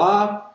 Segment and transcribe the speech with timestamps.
[0.00, 0.52] Olá,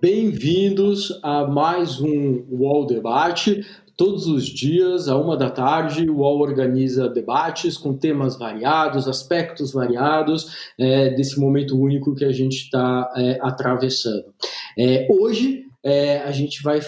[0.00, 3.62] bem-vindos a mais um UOL Debate.
[3.94, 9.74] Todos os dias, à uma da tarde, o UOL organiza debates com temas variados, aspectos
[9.74, 14.32] variados é, desse momento único que a gente está é, atravessando.
[14.78, 16.80] É, hoje, é, a gente vai.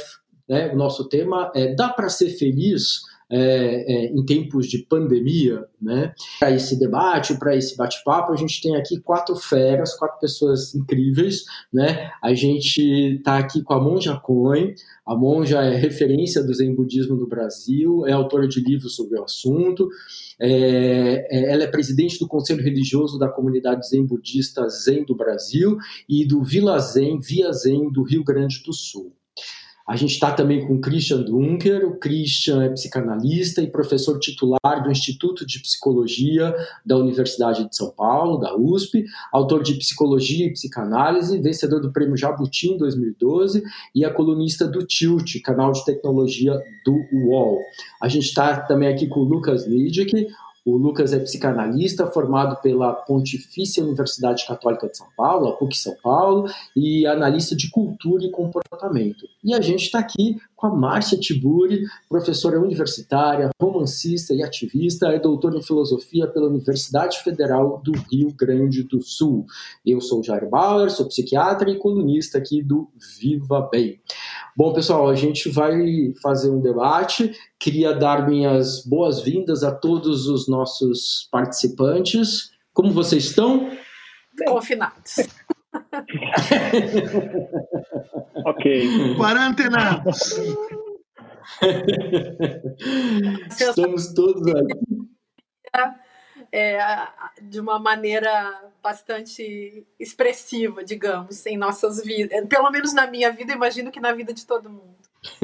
[0.49, 3.03] Né, o nosso tema é Dá para ser feliz?
[3.31, 6.15] É, é, em tempos de pandemia, né?
[6.39, 11.45] Para esse debate, para esse bate-papo, a gente tem aqui quatro feras, quatro pessoas incríveis,
[11.73, 12.11] né?
[12.23, 12.81] A gente
[13.17, 14.75] está aqui com a Monja Cohen.
[15.07, 19.25] A Monja é referência do Zen Budismo no Brasil, é autora de livros sobre o
[19.25, 19.89] assunto.
[20.39, 25.77] É, é, ela é presidente do Conselho Religioso da Comunidade Zen Budista Zen do Brasil
[26.09, 29.18] e do Vila Zen, Via Zen do Rio Grande do Sul.
[29.89, 31.89] A gente está também com o Christian Dunker.
[31.89, 37.91] O Christian é psicanalista e professor titular do Instituto de Psicologia da Universidade de São
[37.91, 43.63] Paulo, da USP, autor de Psicologia e Psicanálise, vencedor do Prêmio Jabuti em 2012
[43.95, 46.53] e é colunista do Tilt, canal de tecnologia
[46.85, 47.59] do UOL.
[48.03, 50.29] A gente está também aqui com o Lucas Lidic,
[50.65, 55.97] o Lucas é psicanalista, formado pela Pontifícia Universidade Católica de São Paulo, a PUC São
[56.03, 59.27] Paulo, e analista de cultura e comportamento.
[59.43, 65.19] E a gente está aqui com a Márcia Tiburi, professora universitária, romancista e ativista, é
[65.19, 69.47] doutora em filosofia pela Universidade Federal do Rio Grande do Sul.
[69.87, 74.01] Eu sou Jair Bauer, sou psiquiatra e colunista aqui do Viva Bem.
[74.57, 77.33] Bom, pessoal, a gente vai fazer um debate.
[77.57, 82.51] Queria dar minhas boas-vindas a todos os nossos participantes.
[82.75, 83.71] Como vocês estão?
[84.45, 85.19] Confinados.
[88.45, 89.17] Ok.
[89.17, 90.37] Quarantenados.
[93.51, 94.79] Estamos todos aqui.
[96.51, 96.79] É,
[97.43, 102.47] de uma maneira bastante expressiva, digamos, em nossas vidas.
[102.49, 104.98] Pelo menos na minha vida, imagino que na vida de todo mundo.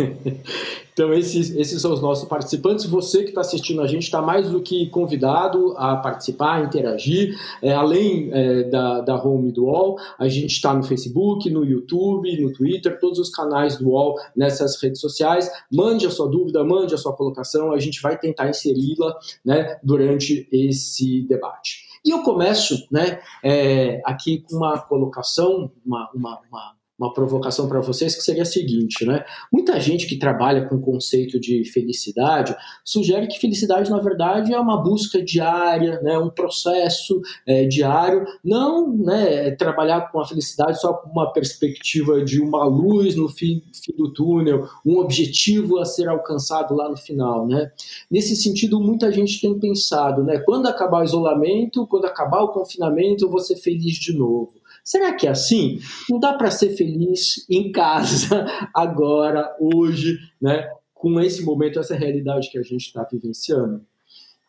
[0.93, 2.87] então, esses, esses são os nossos participantes.
[2.87, 7.37] Você que está assistindo a gente está mais do que convidado a participar, a interagir.
[7.61, 12.41] É, além é, da, da home do UOL, a gente está no Facebook, no YouTube,
[12.41, 15.51] no Twitter, todos os canais do UOL nessas redes sociais.
[15.73, 20.49] Mande a sua dúvida, mande a sua colocação, a gente vai tentar inseri-la né, durante
[20.53, 21.85] esse debate.
[22.05, 27.81] E eu começo né, é, aqui com uma colocação, uma, uma, uma uma provocação para
[27.81, 29.25] vocês que seria a seguinte, né?
[29.53, 34.61] Muita gente que trabalha com o conceito de felicidade sugere que felicidade na verdade é
[34.61, 36.17] uma busca diária, né?
[36.19, 39.51] Um processo é, diário, não, né?
[39.53, 44.13] Trabalhar com a felicidade só com uma perspectiva de uma luz no fim, fim do
[44.13, 47.73] túnel, um objetivo a ser alcançado lá no final, né?
[48.09, 50.39] Nesse sentido, muita gente tem pensado, né?
[50.39, 54.64] Quando acabar o isolamento, quando acabar o confinamento, eu vou ser feliz de novo.
[54.85, 55.81] Será que é assim?
[56.11, 60.69] Não dá para ser feliz em casa, agora, hoje, né?
[61.05, 63.85] com esse momento, essa realidade que a gente está vivenciando?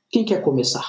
[0.10, 0.86] Quem quer começar?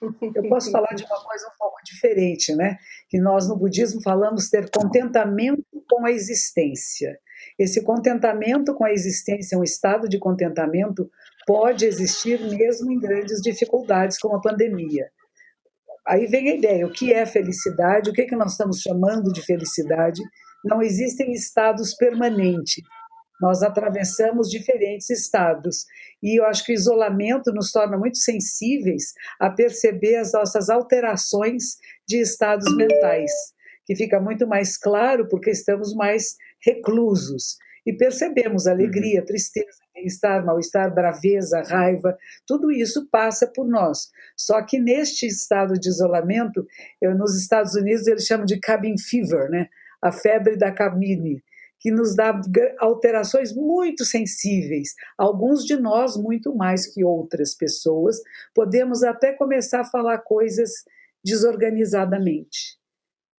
[0.00, 2.78] Eu posso falar de uma coisa um pouco diferente, né?
[3.08, 7.18] Que nós no budismo falamos ter contentamento com a existência.
[7.58, 11.10] Esse contentamento com a existência, um estado de contentamento,
[11.44, 15.10] pode existir mesmo em grandes dificuldades como a pandemia.
[16.06, 18.10] Aí vem a ideia: o que é felicidade?
[18.10, 20.20] O que, é que nós estamos chamando de felicidade?
[20.64, 22.82] Não existem estados permanentes.
[23.40, 25.84] Nós atravessamos diferentes estados.
[26.22, 31.76] E eu acho que o isolamento nos torna muito sensíveis a perceber as nossas alterações
[32.06, 33.32] de estados mentais,
[33.84, 39.26] que fica muito mais claro porque estamos mais reclusos e percebemos alegria, uhum.
[39.26, 42.16] tristeza, bem-estar, mal-estar, braveza, raiva,
[42.46, 44.10] tudo isso passa por nós.
[44.36, 46.66] Só que neste estado de isolamento,
[47.00, 49.68] eu, nos Estados Unidos eles chamam de cabin fever, né?
[50.02, 51.42] a febre da cabine,
[51.78, 52.40] que nos dá
[52.78, 54.94] alterações muito sensíveis.
[55.16, 58.16] Alguns de nós, muito mais que outras pessoas,
[58.54, 60.70] podemos até começar a falar coisas
[61.24, 62.81] desorganizadamente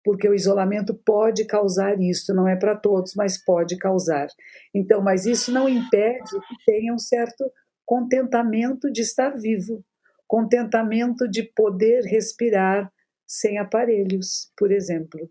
[0.05, 4.27] porque o isolamento pode causar isso, não é para todos, mas pode causar.
[4.75, 7.45] Então, mas isso não impede que tenha um certo
[7.85, 9.85] contentamento de estar vivo,
[10.27, 12.91] contentamento de poder respirar
[13.27, 15.31] sem aparelhos, por exemplo.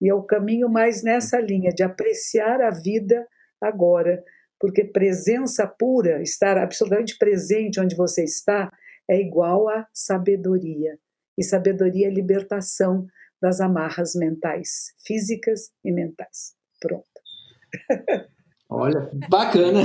[0.00, 3.26] E é o caminho mais nessa linha de apreciar a vida
[3.60, 4.22] agora,
[4.58, 8.70] porque presença pura, estar absolutamente presente onde você está,
[9.08, 10.98] é igual a sabedoria.
[11.38, 13.06] E sabedoria é libertação
[13.40, 16.54] das amarras mentais, físicas e mentais.
[16.80, 17.06] Pronto.
[18.68, 19.80] Olha, bacana.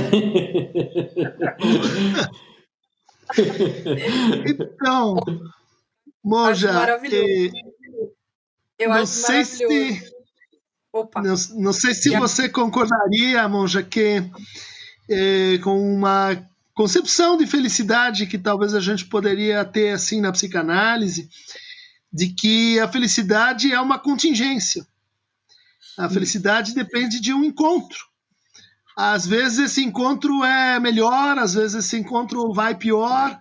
[4.46, 5.16] então,
[6.24, 7.52] Moja, maravilhoso.
[8.78, 10.12] Eu não acho sei se
[10.92, 11.22] Opa.
[11.22, 14.22] Não, não sei se você concordaria, Monja, que
[15.08, 21.30] é, com uma concepção de felicidade que talvez a gente poderia ter assim na psicanálise,
[22.12, 24.86] de que a felicidade é uma contingência.
[25.98, 27.98] A felicidade depende de um encontro.
[28.96, 33.40] Às vezes esse encontro é melhor, às vezes esse encontro vai pior,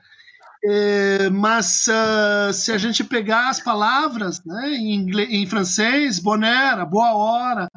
[0.63, 6.85] é, mas uh, se a gente pegar as palavras né, em, inglês, em francês, bonheur,
[6.85, 7.67] boa hora,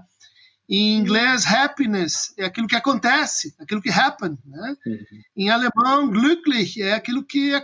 [0.69, 4.38] em inglês, happiness é aquilo que acontece, aquilo que happen.
[4.44, 4.76] Né?
[4.87, 4.99] Uhum.
[5.37, 7.62] Em alemão, glücklich é aquilo que é,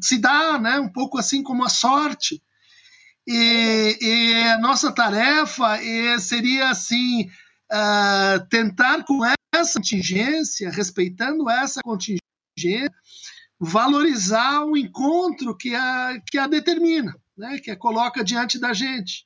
[0.00, 0.78] se dá, né?
[0.78, 2.42] um pouco assim como a sorte.
[3.26, 5.78] E, e a nossa tarefa
[6.18, 7.30] seria assim
[7.72, 9.24] uh, tentar com
[9.54, 12.22] essa contingência, respeitando essa contingência,
[13.58, 17.58] valorizar o encontro que a, que a determina, né?
[17.58, 19.24] que a coloca diante da gente.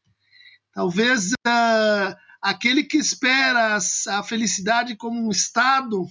[0.75, 3.79] Talvez uh, aquele que espera
[4.09, 6.07] a felicidade como um estado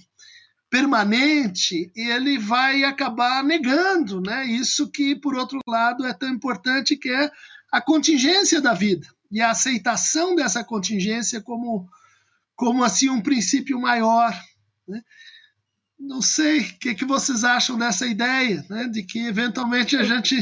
[0.68, 4.44] permanente, ele vai acabar negando né?
[4.44, 7.30] isso que, por outro lado, é tão importante, que é
[7.72, 11.88] a contingência da vida e a aceitação dessa contingência como,
[12.54, 14.32] como assim um princípio maior.
[14.86, 15.02] Né?
[15.98, 20.36] não sei o que, que vocês acham dessa ideia, né, de que eventualmente a gente,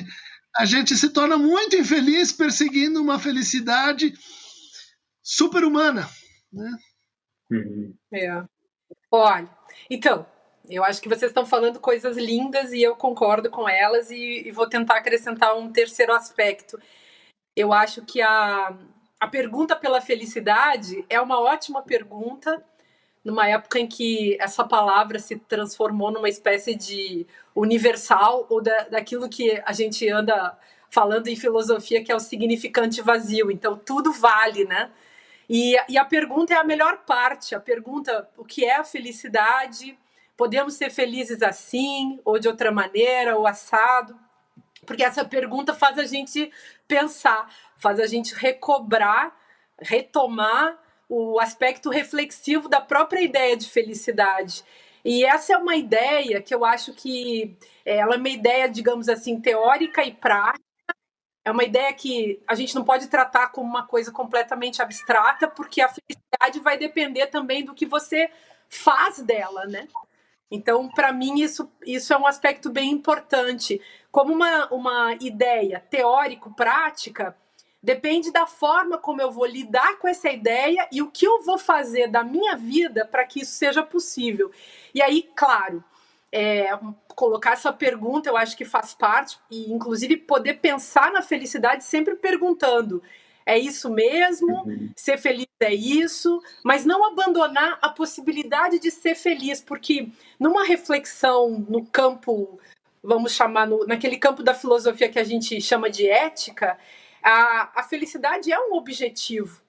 [0.56, 4.15] a gente se torna muito infeliz perseguindo uma felicidade
[5.23, 6.09] super-humana.
[6.53, 6.76] Né?
[7.50, 7.94] Uhum.
[8.12, 8.44] É.
[9.11, 9.49] Olha,
[9.88, 10.26] então,
[10.69, 14.50] eu acho que vocês estão falando coisas lindas e eu concordo com elas e, e
[14.50, 16.79] vou tentar acrescentar um terceiro aspecto.
[17.56, 18.77] Eu acho que a,
[19.21, 22.65] a pergunta pela felicidade é uma ótima pergunta
[23.25, 29.29] numa época em que essa palavra se transformou numa espécie de universal ou da, daquilo
[29.29, 30.56] que a gente anda
[30.91, 33.51] falando em filosofia que é o significante vazio.
[33.51, 34.91] Então tudo vale, né?
[35.49, 37.55] E, e a pergunta é a melhor parte.
[37.55, 39.99] A pergunta: o que é a felicidade?
[40.37, 44.19] Podemos ser felizes assim ou de outra maneira ou assado?
[44.85, 46.51] Porque essa pergunta faz a gente
[46.87, 49.35] pensar, faz a gente recobrar,
[49.81, 50.79] retomar
[51.09, 54.65] o aspecto reflexivo da própria ideia de felicidade.
[55.05, 59.09] E essa é uma ideia que eu acho que é, ela é uma ideia, digamos
[59.09, 60.65] assim, teórica e prática.
[61.45, 65.83] É uma ideia que a gente não pode tratar como uma coisa completamente abstrata, porque
[65.83, 68.31] a felicidade vai depender também do que você
[68.67, 69.87] faz dela, né?
[70.51, 73.81] Então, para mim, isso, isso é um aspecto bem importante.
[74.14, 77.37] Como uma, uma ideia teórico-prática,
[77.82, 81.58] Depende da forma como eu vou lidar com essa ideia e o que eu vou
[81.58, 84.50] fazer da minha vida para que isso seja possível.
[84.94, 85.84] E aí, claro,
[86.32, 86.70] é,
[87.14, 92.16] colocar essa pergunta eu acho que faz parte, e inclusive poder pensar na felicidade sempre
[92.16, 93.02] perguntando:
[93.44, 94.62] é isso mesmo?
[94.64, 94.90] Uhum.
[94.96, 96.43] Ser feliz é isso?
[96.64, 100.08] Mas não abandonar a possibilidade de ser feliz, porque
[100.40, 102.58] numa reflexão no campo,
[103.05, 106.79] vamos chamar, no, naquele campo da filosofia que a gente chama de ética,
[107.23, 109.62] a, a felicidade é um objetivo.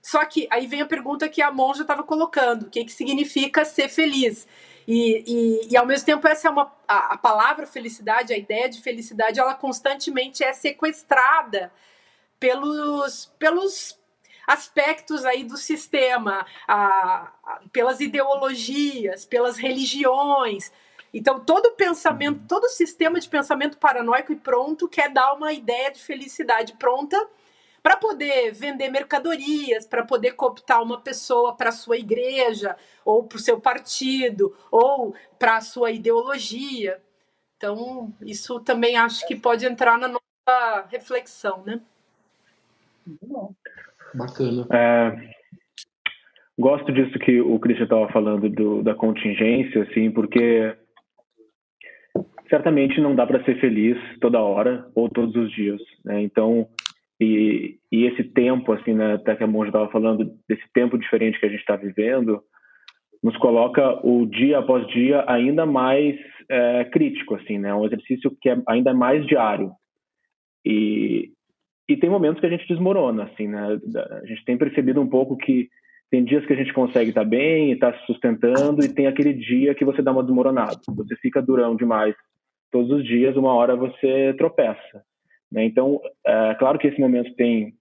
[0.00, 3.64] Só que aí vem a pergunta que a monja estava colocando: o que, que significa
[3.64, 4.48] ser feliz?
[4.86, 8.70] E, e, e, ao mesmo tempo, essa é uma a, a, palavra felicidade, a ideia
[8.70, 11.70] de felicidade, ela constantemente é sequestrada
[12.40, 13.98] pelos, pelos
[14.46, 20.72] aspectos aí do sistema, a, a, pelas ideologias, pelas religiões,
[21.12, 26.00] então, todo pensamento, todo sistema de pensamento paranoico e pronto quer dar uma ideia de
[26.00, 27.16] felicidade pronta
[27.82, 33.40] para poder vender mercadorias, para poder cooptar uma pessoa para sua igreja, ou para o
[33.40, 37.00] seu partido, ou para a sua ideologia.
[37.56, 41.80] Então, isso também acho que pode entrar na nossa reflexão, né?
[44.14, 44.66] Bacana.
[44.70, 45.34] É,
[46.58, 50.76] gosto disso que o Christian estava falando do, da contingência, assim, porque
[52.48, 56.22] certamente não dá para ser feliz toda hora ou todos os dias, né?
[56.22, 56.66] Então,
[57.20, 61.38] e, e esse tempo, assim, né, até que a Monja estava falando desse tempo diferente
[61.38, 62.40] que a gente está vivendo,
[63.22, 66.16] nos coloca o dia após dia ainda mais
[66.48, 67.74] é, crítico, assim, né?
[67.74, 69.72] Um exercício que é ainda mais diário.
[70.64, 71.32] E,
[71.88, 73.78] e tem momentos que a gente desmorona, assim, né?
[74.22, 75.68] A gente tem percebido um pouco que
[76.10, 78.88] tem dias que a gente consegue estar tá bem e estar tá se sustentando e
[78.88, 80.78] tem aquele dia que você dá uma desmoronada.
[80.86, 82.14] Você fica durão demais
[82.70, 85.02] todos os dias, uma hora você tropeça.
[85.50, 85.64] Né?
[85.64, 87.74] Então, é claro que esse momento tem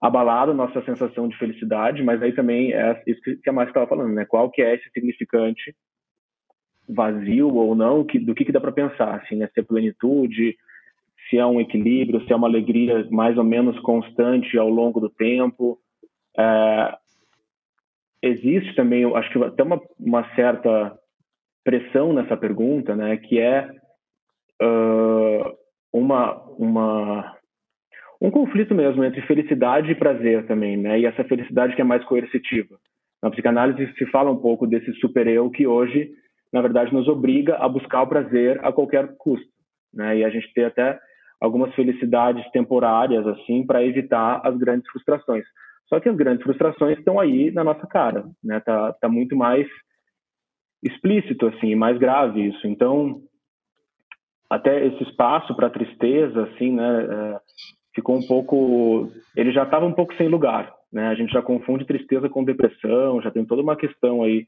[0.00, 4.14] abalado nossa sensação de felicidade, mas aí também é isso que a Márcia estava falando,
[4.14, 4.24] né?
[4.24, 5.74] Qual que é esse significante
[6.88, 9.48] vazio ou não, que, do que, que dá para pensar, assim, né?
[9.52, 10.56] Se é plenitude,
[11.28, 15.10] se é um equilíbrio, se é uma alegria mais ou menos constante ao longo do
[15.10, 15.78] tempo.
[16.36, 16.96] É,
[18.22, 20.98] existe também, acho que até uma, uma certa
[21.62, 23.68] pressão nessa pergunta, né, que é
[24.62, 25.56] uh,
[25.92, 27.36] uma, uma,
[28.20, 32.04] um conflito mesmo entre felicidade e prazer também, né, e essa felicidade que é mais
[32.04, 32.78] coercitiva.
[33.22, 36.10] Na psicanálise se fala um pouco desse super-eu que hoje,
[36.52, 39.48] na verdade, nos obriga a buscar o prazer a qualquer custo,
[39.92, 40.98] né, e a gente tem até
[41.40, 45.44] algumas felicidades temporárias, assim, para evitar as grandes frustrações.
[45.88, 48.60] Só que as grandes frustrações estão aí na nossa cara, né?
[48.60, 49.66] Tá, tá muito mais
[50.84, 52.66] explícito, assim, mais grave isso.
[52.66, 53.20] Então,
[54.50, 57.04] até esse espaço para tristeza, assim, né?
[57.04, 57.40] É,
[57.94, 61.06] ficou um pouco, ele já estava um pouco sem lugar, né?
[61.06, 64.46] A gente já confunde tristeza com depressão, já tem toda uma questão aí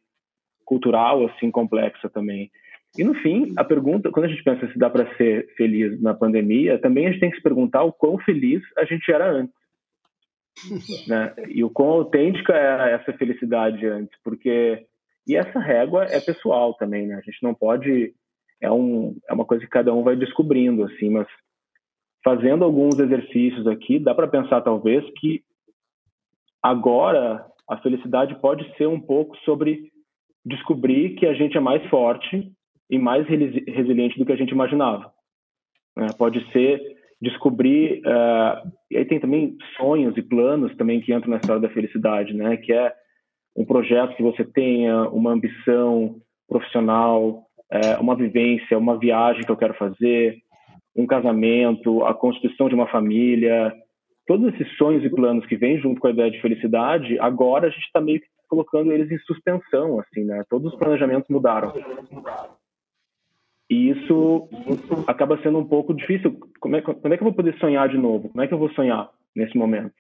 [0.65, 2.51] cultural, assim, complexa também.
[2.99, 6.13] E no fim, a pergunta, quando a gente pensa se dá para ser feliz na
[6.13, 9.55] pandemia, também a gente tem que se perguntar o quão feliz a gente era antes
[11.09, 11.35] né?
[11.49, 14.87] E o quão autêntica era essa felicidade antes, porque
[15.27, 17.15] e essa régua é pessoal também, né?
[17.15, 18.13] A gente não pode
[18.63, 21.27] é um é uma coisa que cada um vai descobrindo assim, mas
[22.25, 25.43] fazendo alguns exercícios aqui, dá para pensar talvez que
[26.63, 29.91] agora a felicidade pode ser um pouco sobre
[30.45, 32.53] descobrir que a gente é mais forte
[32.89, 35.13] e mais resiliente do que a gente imaginava.
[35.97, 36.07] Né?
[36.17, 36.81] Pode ser
[37.21, 41.71] descobrir uh, e aí tem também sonhos e planos também que entram na história da
[41.71, 42.57] felicidade, né?
[42.57, 42.93] Que é
[43.57, 46.17] um projeto que você tenha, uma ambição
[46.49, 50.37] profissional, é, uma vivência, uma viagem que eu quero fazer,
[50.95, 53.73] um casamento, a constituição de uma família,
[54.27, 57.71] todos esses sonhos e planos que vêm junto com a ideia de felicidade, agora a
[57.71, 60.45] gente está meio que colocando eles em suspensão, assim, né?
[60.51, 61.73] Todos os planejamentos mudaram.
[63.71, 64.49] E isso
[65.07, 66.39] acaba sendo um pouco difícil.
[66.61, 68.29] Como é, como é que eu vou poder sonhar de novo?
[68.29, 69.95] Como é que eu vou sonhar nesse momento?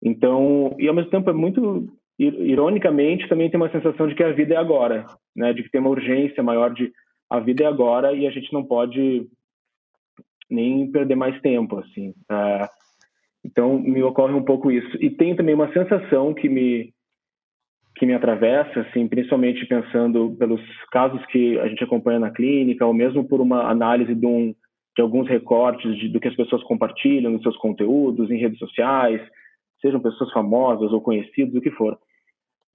[0.00, 4.32] Então, e ao mesmo tempo é muito ironicamente também tem uma sensação de que a
[4.32, 5.52] vida é agora, né?
[5.52, 6.92] De que tem uma urgência maior de
[7.28, 9.28] a vida é agora e a gente não pode
[10.48, 12.14] nem perder mais tempo, assim.
[13.44, 14.96] Então me ocorre um pouco isso.
[15.00, 16.94] E tem também uma sensação que me
[17.96, 20.60] que me atravessa, assim, principalmente pensando pelos
[20.92, 24.54] casos que a gente acompanha na clínica, ou mesmo por uma análise de, um,
[24.94, 29.22] de alguns recortes de, do que as pessoas compartilham nos seus conteúdos, em redes sociais,
[29.80, 31.98] sejam pessoas famosas ou conhecidas, o que for.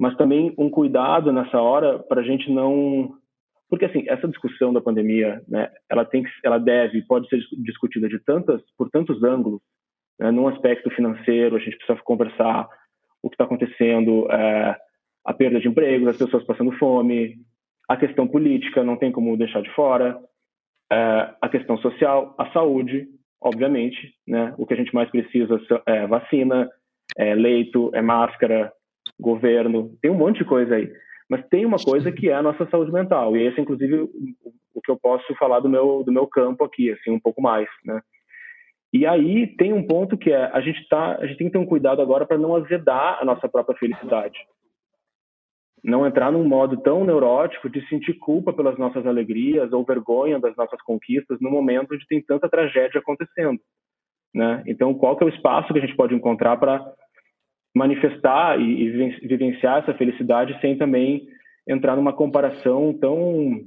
[0.01, 3.13] Mas também um cuidado nessa hora para a gente não,
[3.69, 8.09] porque assim essa discussão da pandemia, né, ela tem que, ela deve, pode ser discutida
[8.09, 9.61] de tantas, por tantos ângulos.
[10.19, 12.67] Né, num aspecto financeiro, a gente precisa conversar
[13.21, 14.27] o que está acontecendo.
[14.31, 14.75] É,
[15.23, 17.35] a perda de empregos, as pessoas passando fome,
[17.87, 20.19] a questão política, não tem como deixar de fora,
[20.91, 23.07] é, a questão social, a saúde,
[23.39, 24.51] obviamente, né?
[24.57, 26.67] O que a gente mais precisa é vacina,
[27.15, 28.73] é leito, é máscara,
[29.21, 30.91] governo, tem um monte de coisa aí.
[31.29, 34.09] Mas tem uma coisa que é a nossa saúde mental, e esse inclusive,
[34.73, 37.69] o que eu posso falar do meu, do meu campo aqui, assim, um pouco mais,
[37.85, 38.01] né?
[38.93, 41.59] E aí tem um ponto que é, a gente, tá, a gente tem que ter
[41.59, 44.37] um cuidado agora para não azedar a nossa própria felicidade
[45.83, 50.55] não entrar num modo tão neurótico de sentir culpa pelas nossas alegrias ou vergonha das
[50.55, 53.59] nossas conquistas no momento onde tem tanta tragédia acontecendo,
[54.33, 54.63] né?
[54.67, 56.85] Então, qual que é o espaço que a gente pode encontrar para
[57.73, 61.27] manifestar e, e vivenciar essa felicidade sem também
[61.67, 63.61] entrar numa comparação tão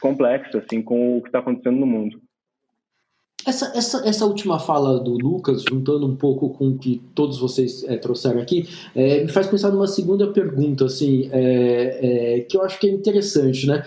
[0.00, 2.20] complexa assim com o que está acontecendo no mundo?
[3.46, 7.84] Essa, essa, essa última fala do Lucas, juntando um pouco com o que todos vocês
[7.84, 12.80] é, trouxeram aqui, é, me faz pensar numa segunda pergunta, assim, é, que eu acho
[12.80, 13.84] que é interessante, né?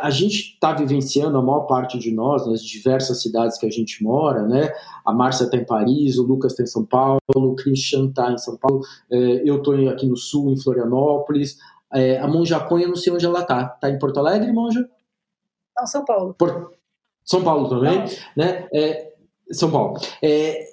[0.00, 4.02] a gente está vivenciando, a maior parte de nós, nas diversas cidades que a gente
[4.02, 4.72] mora, né?
[5.04, 8.38] A Márcia está em Paris, o Lucas está em São Paulo, o Christian está em
[8.38, 11.58] São Paulo, eu estou aqui no Sul, em Florianópolis,
[12.20, 13.72] a Monja Cunha, não sei onde ela está.
[13.74, 14.88] Está em Porto Alegre, Monja?
[15.76, 16.34] Não, São Paulo.
[16.34, 16.72] Por...
[17.24, 18.04] São Paulo também,
[18.36, 18.66] né?
[18.72, 19.12] É,
[19.52, 19.98] São Paulo.
[20.22, 20.66] É,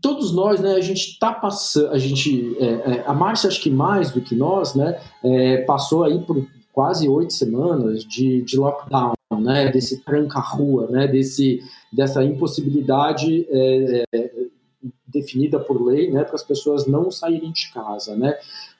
[0.00, 3.70] todos nós, né, a gente está passando, a gente, é, é, a Márcia acho que
[3.70, 9.12] mais do que nós, né, é, passou aí por quase oito semanas de, de lockdown,
[9.40, 11.60] né, desse tranca-rua, né, desse,
[11.92, 14.04] dessa impossibilidade é,
[15.12, 18.34] definida por lei, né, para as pessoas não saírem de casa, né.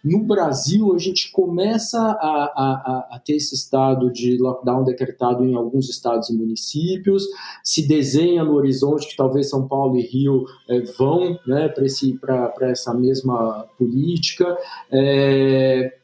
[0.05, 5.55] No Brasil, a gente começa a, a, a, ter esse estado de lockdown decretado em
[5.55, 7.25] alguns estados e municípios,
[7.63, 11.69] se desenha no horizonte que talvez São Paulo e Rio é, vão né,
[12.21, 14.57] para essa mesma política.
[14.91, 16.02] É,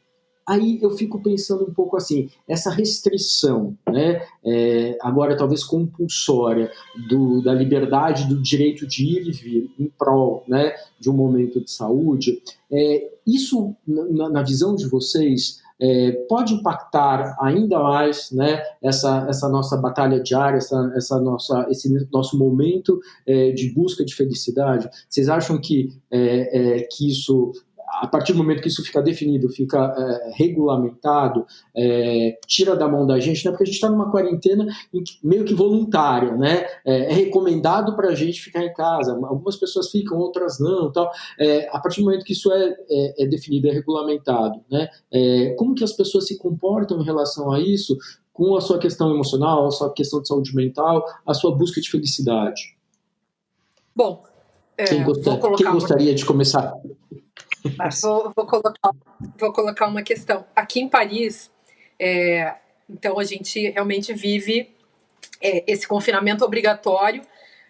[0.49, 6.71] aí eu fico pensando um pouco assim, essa restrição, né, é, agora talvez compulsória,
[7.07, 11.61] do, da liberdade, do direito de ir e vir em prol né, de um momento
[11.63, 12.41] de saúde,
[12.71, 19.47] é, isso, na, na visão de vocês, é, pode impactar ainda mais né, essa, essa
[19.47, 24.89] nossa batalha diária, essa, essa nossa, esse nosso momento é, de busca de felicidade?
[25.07, 27.53] Vocês acham que, é, é que isso
[27.91, 33.05] a partir do momento que isso fica definido, fica é, regulamentado, é, tira da mão
[33.05, 33.51] da gente, né?
[33.51, 34.67] porque a gente está numa quarentena
[35.23, 36.65] meio que voluntária, né?
[36.85, 39.13] É, é recomendado para a gente ficar em casa.
[39.13, 41.11] Algumas pessoas ficam, outras não, tal.
[41.39, 44.87] É, a partir do momento que isso é, é, é definido, é regulamentado, né?
[45.57, 47.97] como que as pessoas se comportam em relação a isso,
[48.31, 51.89] com a sua questão emocional, a sua questão de saúde mental, a sua busca de
[51.89, 52.77] felicidade?
[53.95, 54.23] Bom,
[54.77, 55.03] quem,
[55.57, 56.73] quem gostaria de começar?
[58.01, 58.91] Vou, vou, colocar,
[59.37, 60.45] vou colocar uma questão.
[60.55, 61.51] Aqui em Paris,
[61.99, 62.55] é,
[62.89, 64.73] então a gente realmente vive
[65.41, 67.21] é, esse confinamento obrigatório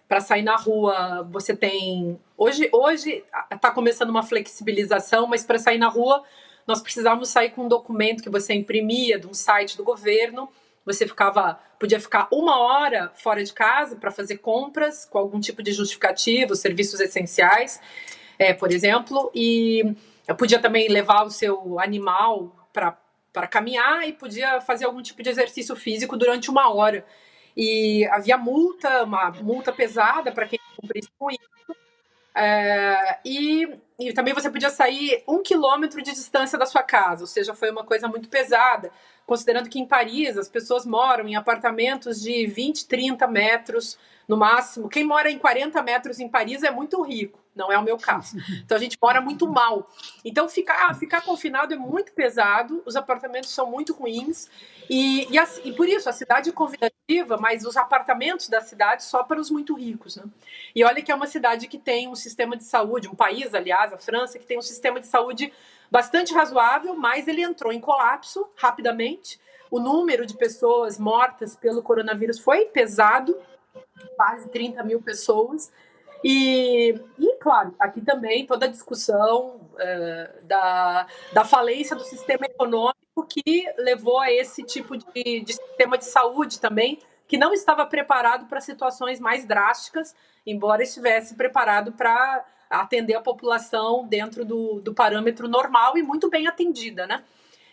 [0.07, 1.27] para sair na rua.
[1.31, 6.23] Você tem hoje hoje está começando uma flexibilização, mas para sair na rua
[6.67, 10.49] nós precisávamos sair com um documento que você imprimia de um site do governo.
[10.85, 15.63] Você ficava podia ficar uma hora fora de casa para fazer compras com algum tipo
[15.63, 17.79] de justificativo, serviços essenciais
[18.39, 19.93] é, por exemplo, e
[20.37, 25.75] podia também levar o seu animal para caminhar e podia fazer algum tipo de exercício
[25.75, 27.05] físico durante uma hora.
[27.55, 31.39] E havia multa, uma multa pesada para quem cumprisse com isso.
[32.33, 33.67] É, e,
[33.99, 37.69] e, também você podia sair um quilômetro de distância da sua casa, ou seja, foi
[37.69, 38.91] uma coisa muito pesada,
[39.25, 44.87] considerando que em Paris as pessoas moram em apartamentos de 20, 30 metros no máximo.
[44.87, 48.37] Quem mora em 40 metros em Paris é muito rico, não é o meu caso.
[48.63, 49.91] Então a gente mora muito mal.
[50.23, 54.49] Então ficar, ficar confinado é muito pesado, os apartamentos são muito ruins.
[54.89, 59.23] E, e, e, por isso a cidade é convidativa, mas os apartamentos da cidade só
[59.23, 60.15] para os muito ricos.
[60.15, 60.23] Né?
[60.73, 63.93] E olha que é uma cidade que tem um sistema de saúde, um país, aliás,
[63.93, 65.53] a França, que tem um sistema de saúde
[65.91, 69.39] bastante razoável, mas ele entrou em colapso rapidamente.
[69.69, 73.37] O número de pessoas mortas pelo coronavírus foi pesado
[74.15, 75.71] quase 30 mil pessoas.
[76.23, 82.97] E, e, claro, aqui também toda a discussão uh, da, da falência do sistema econômico
[83.27, 88.47] que levou a esse tipo de, de sistema de saúde também, que não estava preparado
[88.47, 95.47] para situações mais drásticas, embora estivesse preparado para atender a população dentro do, do parâmetro
[95.47, 97.23] normal e muito bem atendida, né?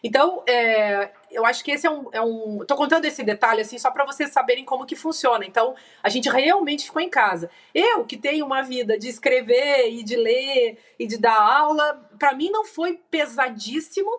[0.02, 2.08] Então, é, eu acho que esse é um.
[2.12, 5.44] É um tô contando esse detalhe assim só para vocês saberem como que funciona.
[5.44, 7.50] Então, a gente realmente ficou em casa.
[7.74, 12.34] Eu, que tenho uma vida de escrever e de ler e de dar aula, para
[12.34, 14.10] mim não foi pesadíssimo,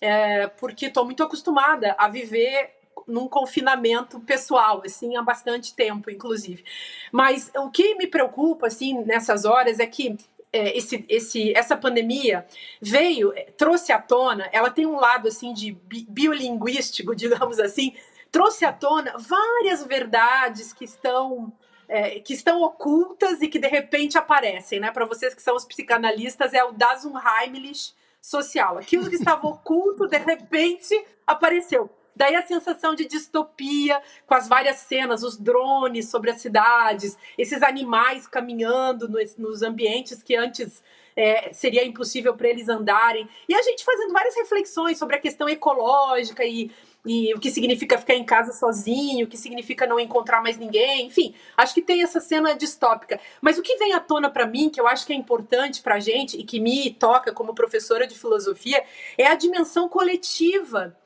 [0.00, 6.64] é, porque estou muito acostumada a viver num confinamento pessoal, assim, há bastante tempo, inclusive.
[7.12, 10.16] Mas o que me preocupa, assim, nessas horas é que
[10.52, 12.46] é, esse, esse, essa pandemia
[12.80, 15.72] veio, é, trouxe à tona, ela tem um lado assim de
[16.08, 17.94] biolinguístico, digamos assim,
[18.30, 21.52] trouxe à tona várias verdades que estão
[21.88, 24.90] é, que estão ocultas e que de repente aparecem, né?
[24.90, 28.76] Para vocês que são os psicanalistas, é o Das Unheimlich social.
[28.78, 31.88] Aquilo que estava oculto, de repente apareceu.
[32.16, 37.62] Daí a sensação de distopia, com as várias cenas, os drones sobre as cidades, esses
[37.62, 40.82] animais caminhando nos, nos ambientes que antes
[41.14, 43.28] é, seria impossível para eles andarem.
[43.48, 46.70] E a gente fazendo várias reflexões sobre a questão ecológica e,
[47.04, 51.06] e o que significa ficar em casa sozinho, o que significa não encontrar mais ninguém,
[51.06, 53.18] enfim, acho que tem essa cena distópica.
[53.40, 55.96] Mas o que vem à tona para mim, que eu acho que é importante para
[55.96, 58.84] a gente e que me toca como professora de filosofia,
[59.16, 60.96] é a dimensão coletiva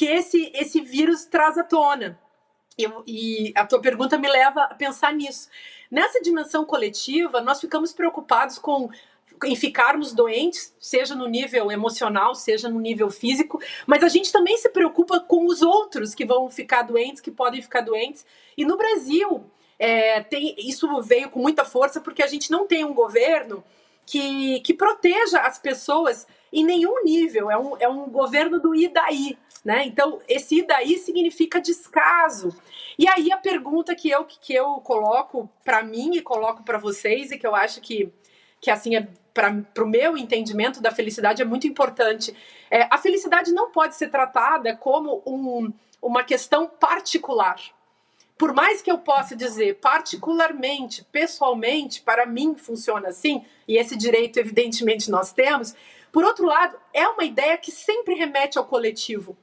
[0.00, 2.18] que esse, esse vírus traz à tona.
[3.06, 5.50] E a tua pergunta me leva a pensar nisso.
[5.90, 8.88] Nessa dimensão coletiva, nós ficamos preocupados com
[9.44, 14.56] em ficarmos doentes, seja no nível emocional, seja no nível físico, mas a gente também
[14.56, 18.24] se preocupa com os outros que vão ficar doentes, que podem ficar doentes.
[18.56, 19.44] E no Brasil,
[19.78, 23.62] é, tem, isso veio com muita força porque a gente não tem um governo
[24.06, 27.50] que, que proteja as pessoas em nenhum nível.
[27.50, 29.38] É um, é um governo do e daí.
[29.64, 29.84] Né?
[29.86, 32.54] Então, esse e daí significa descaso.
[32.98, 37.30] E aí a pergunta que eu, que eu coloco para mim e coloco para vocês,
[37.30, 38.10] e que eu acho que,
[38.60, 42.34] que assim, é para o meu entendimento da felicidade é muito importante.
[42.70, 47.56] É, a felicidade não pode ser tratada como um, uma questão particular.
[48.36, 54.38] Por mais que eu possa dizer particularmente, pessoalmente, para mim funciona assim, e esse direito,
[54.38, 55.74] evidentemente, nós temos,
[56.12, 59.36] Por outro lado, é uma ideia que sempre remete ao coletivo.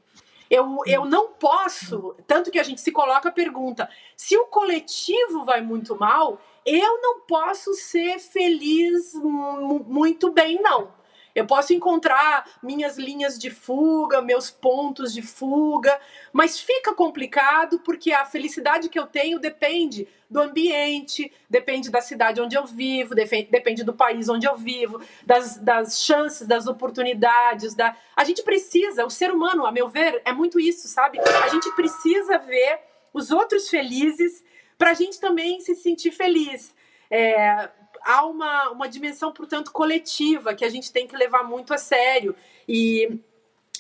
[0.50, 5.44] Eu, eu não posso, tanto que a gente se coloca a pergunta: se o coletivo
[5.44, 10.97] vai muito mal, eu não posso ser feliz muito bem, não.
[11.38, 15.96] Eu posso encontrar minhas linhas de fuga, meus pontos de fuga,
[16.34, 22.42] mas fica complicado porque a felicidade que eu tenho depende do ambiente, depende da cidade
[22.42, 27.76] onde eu vivo, depende do país onde eu vivo, das, das chances, das oportunidades.
[27.76, 27.96] Da...
[28.16, 31.20] A gente precisa, o ser humano, a meu ver, é muito isso, sabe?
[31.20, 32.80] A gente precisa ver
[33.14, 34.44] os outros felizes
[34.76, 36.76] para a gente também se sentir feliz.
[37.12, 37.70] É,
[38.08, 42.34] há uma, uma dimensão, portanto, coletiva que a gente tem que levar muito a sério.
[42.68, 43.20] E,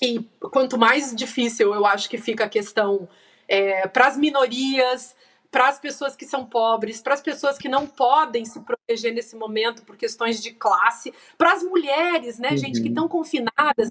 [0.01, 0.19] e
[0.51, 3.07] quanto mais difícil eu acho que fica a questão
[3.47, 5.15] é, para as minorias,
[5.49, 9.35] para as pessoas que são pobres, para as pessoas que não podem se proteger nesse
[9.37, 12.57] momento por questões de classe, para as mulheres, né, uhum.
[12.57, 13.89] gente, que estão confinadas,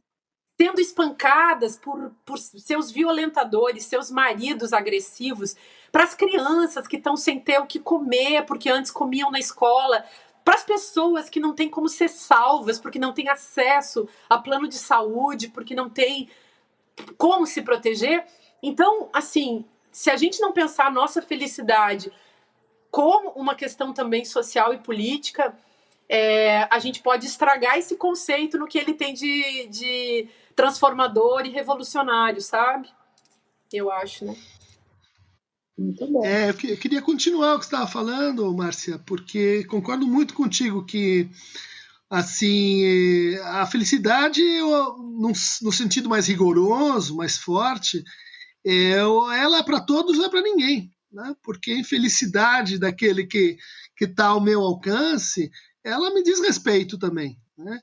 [0.61, 5.55] sendo espancadas por, por seus violentadores, seus maridos agressivos,
[5.93, 10.05] para as crianças que estão sem ter o que comer, porque antes comiam na escola,
[10.47, 14.69] para as pessoas que não têm como ser salvas, porque não têm acesso a plano
[14.69, 16.31] de saúde, porque não têm
[17.19, 18.25] como se proteger.
[18.63, 22.13] Então, assim, se a gente não pensar a nossa felicidade
[22.93, 25.53] como uma questão também social e política,
[26.09, 31.51] é, a gente pode estragar esse conceito no que ele tem de, de transformador e
[31.51, 32.89] revolucionário, sabe?
[33.73, 34.37] Eu acho, né?
[35.79, 36.25] Muito bom.
[36.25, 41.29] É, eu queria continuar o que você estava falando, Márcia, porque concordo muito contigo que
[42.09, 44.41] assim a felicidade
[45.21, 48.03] no, sentido mais rigoroso, mais forte,
[48.65, 51.35] é, ela é para todos, não é para ninguém, né?
[51.43, 53.59] Porque a infelicidade daquele que
[53.97, 55.51] que está ao meu alcance,
[55.83, 57.81] ela me diz respeito também, né?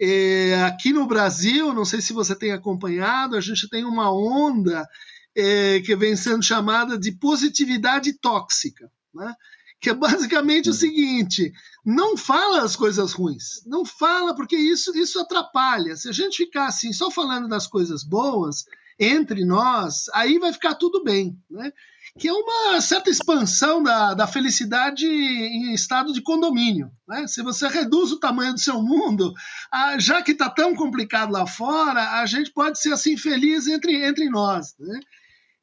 [0.00, 4.88] É, aqui no Brasil, não sei se você tem acompanhado, a gente tem uma onda
[5.36, 9.34] é, que vem sendo chamada de positividade tóxica, né?
[9.80, 10.74] que é basicamente o hum.
[10.74, 11.52] seguinte:
[11.84, 15.96] não fala as coisas ruins, não fala porque isso isso atrapalha.
[15.96, 18.64] Se a gente ficar assim só falando das coisas boas
[18.98, 21.72] entre nós, aí vai ficar tudo bem, né?
[22.18, 26.90] Que é uma certa expansão da, da felicidade em estado de condomínio.
[27.06, 27.26] Né?
[27.28, 29.32] Se você reduz o tamanho do seu mundo,
[29.72, 34.04] ah, já que está tão complicado lá fora, a gente pode ser assim feliz entre,
[34.04, 34.74] entre nós.
[34.78, 35.00] Né?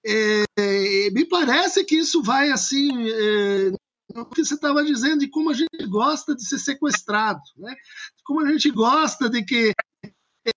[0.10, 2.90] É, me parece que isso vai assim.
[3.10, 3.72] É,
[4.16, 7.76] o que você estava dizendo de como a gente gosta de ser sequestrado, né?
[8.24, 9.74] como a gente gosta de que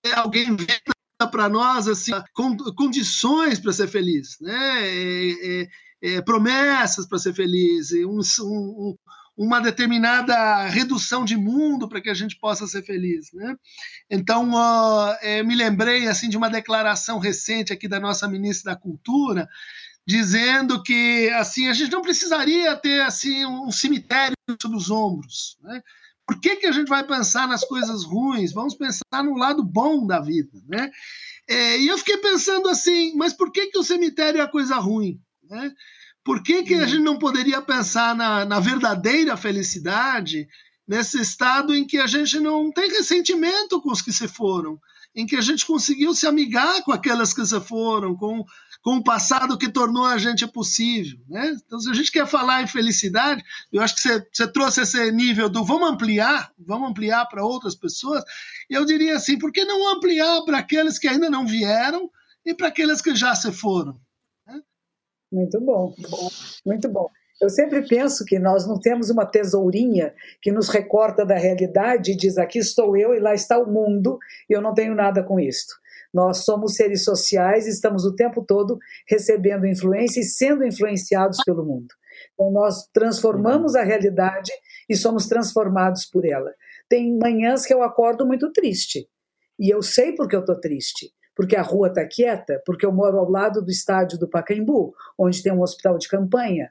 [0.04, 0.80] é, alguém venha
[1.30, 2.12] para nós assim,
[2.76, 4.88] condições para ser feliz, né?
[4.88, 5.68] É, é,
[6.02, 8.96] é, promessas para ser feliz, um, um,
[9.42, 13.56] uma determinada redução de mundo para que a gente possa ser feliz, né?
[14.10, 18.78] Então, uh, é, me lembrei assim de uma declaração recente aqui da nossa ministra da
[18.78, 19.48] Cultura,
[20.06, 25.82] dizendo que assim a gente não precisaria ter assim um cemitério sobre os ombros, né?
[26.26, 28.52] Por que, que a gente vai pensar nas coisas ruins?
[28.52, 30.90] Vamos pensar no lado bom da vida, né?
[31.48, 34.76] É, e eu fiquei pensando assim, mas por que, que o cemitério é a coisa
[34.76, 35.18] ruim?
[35.48, 35.72] Né?
[36.24, 40.46] Por que, que a gente não poderia pensar na, na verdadeira felicidade
[40.86, 44.78] nesse estado em que a gente não tem ressentimento com os que se foram,
[45.14, 48.44] em que a gente conseguiu se amigar com aquelas que se foram, com,
[48.82, 51.18] com o passado que tornou a gente possível.
[51.28, 51.56] Né?
[51.64, 55.10] Então, se a gente quer falar em felicidade, eu acho que você, você trouxe esse
[55.12, 58.22] nível do vamos ampliar, vamos ampliar para outras pessoas,
[58.68, 62.10] eu diria assim, por que não ampliar para aqueles que ainda não vieram
[62.44, 64.00] e para aqueles que já se foram?
[65.30, 65.94] Muito bom,
[66.66, 67.08] muito bom.
[67.40, 70.12] Eu sempre penso que nós não temos uma tesourinha
[70.42, 74.18] que nos recorta da realidade e diz aqui estou eu e lá está o mundo
[74.48, 75.74] e eu não tenho nada com isto.
[76.12, 78.76] Nós somos seres sociais e estamos o tempo todo
[79.08, 81.94] recebendo influência e sendo influenciados pelo mundo.
[82.34, 84.52] Então nós transformamos a realidade
[84.88, 86.52] e somos transformados por ela.
[86.88, 89.08] Tem manhãs que eu acordo muito triste
[89.58, 93.18] e eu sei porque eu estou triste porque a rua está quieta, porque eu moro
[93.18, 96.70] ao lado do estádio do Pacaembu, onde tem um hospital de campanha.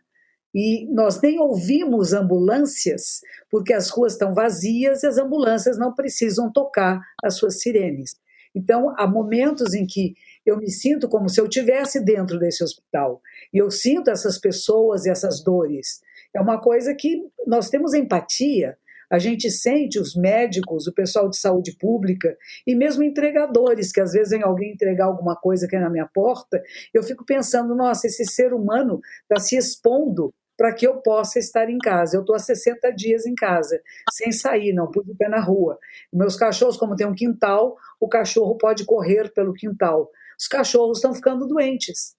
[0.53, 6.51] E nós nem ouvimos ambulâncias, porque as ruas estão vazias e as ambulâncias não precisam
[6.51, 8.15] tocar as suas sirenes.
[8.53, 13.21] Então, há momentos em que eu me sinto como se eu estivesse dentro desse hospital.
[13.53, 16.01] E eu sinto essas pessoas e essas dores.
[16.33, 18.77] É uma coisa que nós temos empatia,
[19.09, 24.11] a gente sente os médicos, o pessoal de saúde pública e mesmo entregadores, que às
[24.11, 26.61] vezes vem alguém entregar alguma coisa que é na minha porta,
[26.93, 31.69] eu fico pensando, nossa, esse ser humano está se expondo para que eu possa estar
[31.69, 32.17] em casa.
[32.17, 35.79] Eu estou há 60 dias em casa, sem sair, não pude pé na rua.
[36.11, 40.11] Meus cachorros, como tem um quintal, o cachorro pode correr pelo quintal.
[40.37, 42.13] Os cachorros estão ficando doentes.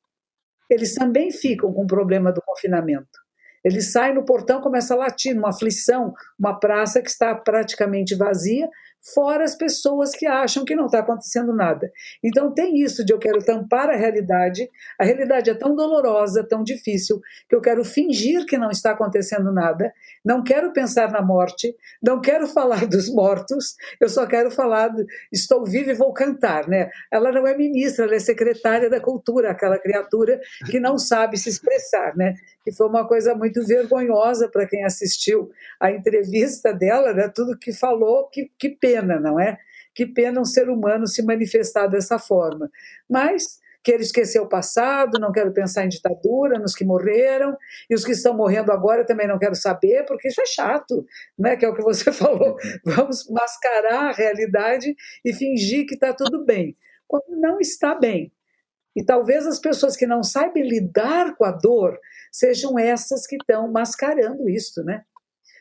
[0.70, 3.29] Eles também ficam com o problema do confinamento.
[3.64, 8.68] Ele sai no portão, começa a latir, uma aflição, uma praça que está praticamente vazia,
[9.14, 11.90] fora as pessoas que acham que não está acontecendo nada.
[12.22, 14.68] Então tem isso de eu quero tampar a realidade,
[14.98, 19.52] a realidade é tão dolorosa, tão difícil, que eu quero fingir que não está acontecendo
[19.52, 19.92] nada,
[20.24, 25.04] não quero pensar na morte, não quero falar dos mortos, eu só quero falar, do,
[25.32, 26.90] estou viva e vou cantar, né?
[27.10, 31.48] Ela não é ministra, ela é secretária da cultura, aquela criatura que não sabe se
[31.48, 32.34] expressar, né?
[32.64, 37.30] Que foi uma coisa muito vergonhosa para quem assistiu a entrevista dela, né?
[37.34, 39.58] Tudo que falou, que, que pena, não é?
[39.94, 42.70] Que pena um ser humano se manifestar dessa forma.
[43.08, 47.56] Mas quero esquecer o passado, não quero pensar em ditadura, nos que morreram,
[47.88, 51.04] e os que estão morrendo agora também não quero saber, porque isso é chato,
[51.38, 51.56] né?
[51.56, 52.56] que é o que você falou.
[52.84, 54.94] Vamos mascarar a realidade
[55.24, 56.76] e fingir que está tudo bem,
[57.08, 58.32] quando não está bem.
[58.94, 61.98] E talvez as pessoas que não sabem lidar com a dor
[62.30, 65.02] sejam essas que estão mascarando isso, né?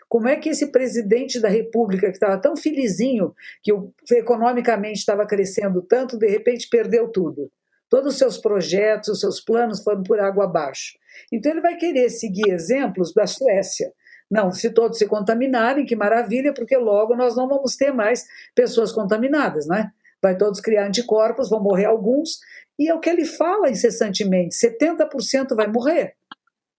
[0.08, 3.72] Como é que esse presidente da República, que estava tão felizinho, que
[4.16, 7.52] economicamente estava crescendo tanto, de repente perdeu tudo?
[7.88, 10.98] Todos os seus projetos, os seus planos foram por água abaixo.
[11.32, 13.92] Então ele vai querer seguir exemplos da Suécia.
[14.30, 18.92] Não, se todos se contaminarem, que maravilha, porque logo nós não vamos ter mais pessoas
[18.92, 19.92] contaminadas, né?
[20.22, 22.40] Vai todos criar anticorpos, vão morrer alguns,
[22.78, 26.16] e é o que ele fala incessantemente: 70% vai morrer.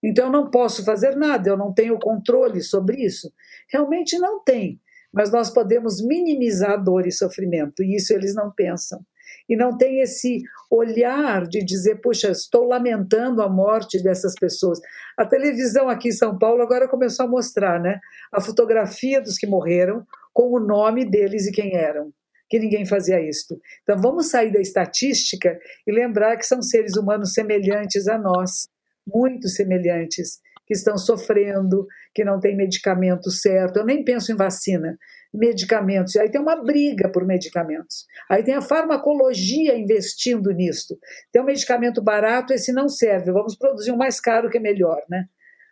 [0.03, 3.33] Então eu não posso fazer nada, eu não tenho controle sobre isso.
[3.71, 4.81] Realmente não tem,
[5.13, 9.05] mas nós podemos minimizar dor e sofrimento, e isso eles não pensam.
[9.49, 14.79] E não tem esse olhar de dizer, puxa, estou lamentando a morte dessas pessoas.
[15.17, 17.99] A televisão aqui em São Paulo agora começou a mostrar né,
[18.33, 22.13] a fotografia dos que morreram com o nome deles e quem eram
[22.51, 23.59] que ninguém fazia isto.
[23.85, 28.69] Então vamos sair da estatística e lembrar que são seres humanos semelhantes a nós,
[29.07, 33.79] muito semelhantes, que estão sofrendo, que não têm medicamento certo.
[33.79, 34.97] Eu nem penso em vacina,
[35.35, 36.15] medicamentos.
[36.17, 38.07] Aí tem uma briga por medicamentos.
[38.31, 40.97] Aí tem a farmacologia investindo nisto.
[41.33, 43.33] Tem um medicamento barato, esse não serve.
[43.33, 45.25] Vamos produzir um mais caro que é melhor, né?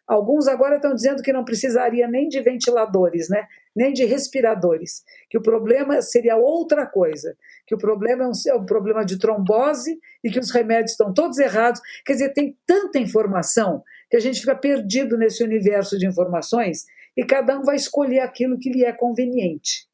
[0.09, 3.47] Alguns agora estão dizendo que não precisaria nem de ventiladores, né?
[3.79, 8.55] Nem de respiradores, que o problema seria outra coisa, que o problema é um, é
[8.57, 11.81] um, problema de trombose e que os remédios estão todos errados.
[12.05, 16.87] Quer dizer, tem tanta informação que a gente fica perdido nesse universo de informações
[17.17, 19.87] e cada um vai escolher aquilo que lhe é conveniente.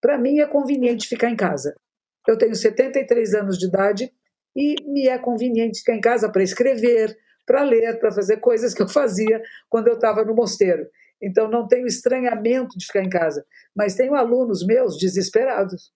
[0.00, 1.76] Para mim é conveniente ficar em casa.
[2.26, 4.12] Eu tenho 73 anos de idade
[4.56, 7.16] e me é conveniente ficar em casa para escrever,
[7.46, 10.88] para ler, para fazer coisas que eu fazia quando eu estava no mosteiro.
[11.22, 15.92] Então não tenho estranhamento de ficar em casa, mas tenho alunos meus desesperados.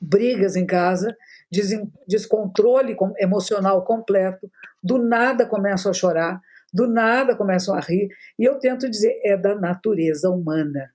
[0.00, 1.16] Brigas em casa,
[2.06, 4.50] descontrole emocional completo,
[4.82, 6.40] do nada começam a chorar,
[6.72, 10.90] do nada começam a rir, e eu tento dizer, é da natureza humana.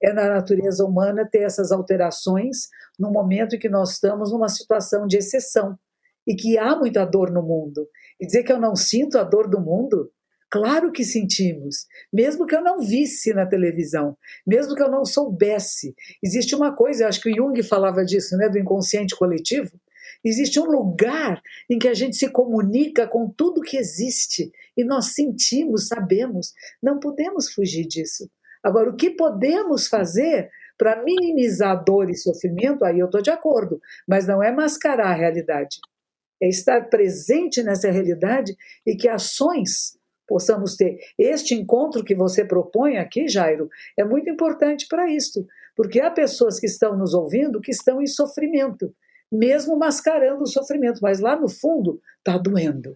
[0.00, 2.68] É da natureza humana ter essas alterações
[2.98, 5.76] no momento em que nós estamos numa situação de exceção
[6.24, 7.88] e que há muita dor no mundo
[8.20, 10.12] e dizer que eu não sinto a dor do mundo?
[10.50, 15.94] Claro que sentimos, mesmo que eu não visse na televisão, mesmo que eu não soubesse.
[16.22, 19.78] Existe uma coisa, acho que o Jung falava disso, né, do inconsciente coletivo.
[20.24, 25.14] Existe um lugar em que a gente se comunica com tudo que existe e nós
[25.14, 26.54] sentimos, sabemos.
[26.82, 28.28] Não podemos fugir disso.
[28.62, 32.84] Agora, o que podemos fazer para minimizar dor e sofrimento?
[32.84, 35.78] Aí eu estou de acordo, mas não é mascarar a realidade
[36.40, 38.56] é estar presente nessa realidade
[38.86, 39.97] e que ações
[40.28, 40.98] possamos ter.
[41.18, 46.60] Este encontro que você propõe aqui, Jairo, é muito importante para isto, porque há pessoas
[46.60, 48.94] que estão nos ouvindo que estão em sofrimento,
[49.32, 52.94] mesmo mascarando o sofrimento, mas lá no fundo está doendo.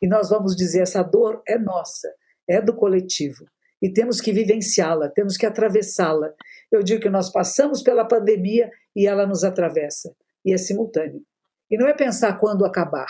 [0.00, 2.08] E nós vamos dizer: essa dor é nossa,
[2.48, 3.44] é do coletivo.
[3.82, 6.32] E temos que vivenciá-la, temos que atravessá-la.
[6.70, 11.22] Eu digo que nós passamos pela pandemia e ela nos atravessa, e é simultâneo.
[11.70, 13.08] E não é pensar quando acabar,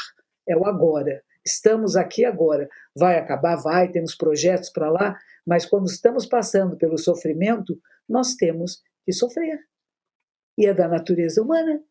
[0.48, 1.22] é o agora.
[1.44, 2.68] Estamos aqui agora.
[2.96, 3.56] Vai acabar?
[3.56, 9.60] Vai, temos projetos para lá, mas quando estamos passando pelo sofrimento, nós temos que sofrer.
[10.58, 11.82] E é da natureza humana.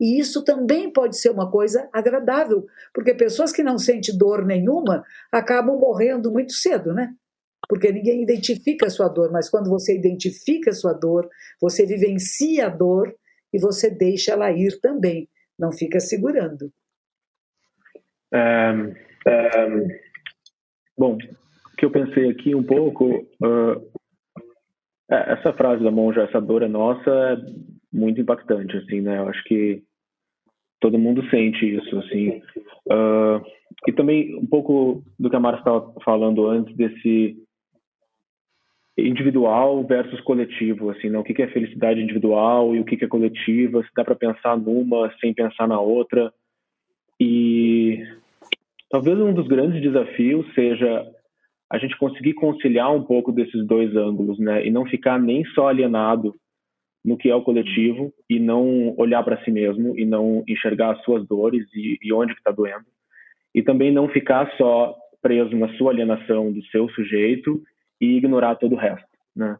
[0.00, 5.04] E isso também pode ser uma coisa agradável, porque pessoas que não sentem dor nenhuma
[5.30, 7.12] acabam morrendo muito cedo, né?
[7.68, 11.28] Porque ninguém identifica a sua dor, mas quando você identifica a sua dor,
[11.60, 13.12] você vivencia a dor
[13.52, 16.72] e você deixa ela ir também não fica segurando.
[18.32, 18.88] Um,
[19.30, 19.88] um,
[20.96, 21.18] bom,
[21.76, 23.98] que eu pensei aqui um pouco, uh,
[25.08, 27.36] essa frase da monja, essa dor é nossa, é
[27.92, 29.18] muito impactante, assim, né?
[29.18, 29.82] Eu acho que
[30.80, 32.42] todo mundo sente isso, assim.
[32.86, 33.44] Uh,
[33.86, 37.36] e também um pouco do que a Mara estava falando antes desse
[38.96, 41.18] individual versus coletivo, assim, né?
[41.18, 45.12] o que é felicidade individual e o que é coletiva, se dá para pensar numa
[45.20, 46.32] sem pensar na outra.
[47.20, 48.02] E
[48.90, 51.06] talvez um dos grandes desafios seja
[51.70, 54.66] a gente conseguir conciliar um pouco desses dois ângulos, né?
[54.66, 56.34] E não ficar nem só alienado
[57.04, 61.02] no que é o coletivo e não olhar para si mesmo e não enxergar as
[61.04, 62.86] suas dores e, e onde que está doendo.
[63.54, 67.62] E também não ficar só preso na sua alienação do seu sujeito
[68.00, 69.56] e ignorar todo o resto, né?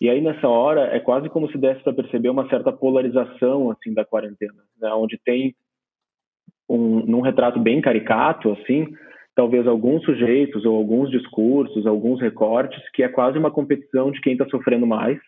[0.00, 3.92] E aí nessa hora é quase como se desse para perceber uma certa polarização assim
[3.92, 4.92] da quarentena, né?
[4.94, 5.54] Onde tem
[6.70, 8.86] um num retrato bem caricato assim,
[9.34, 14.34] talvez alguns sujeitos ou alguns discursos, alguns recortes que é quase uma competição de quem
[14.34, 15.18] está sofrendo mais,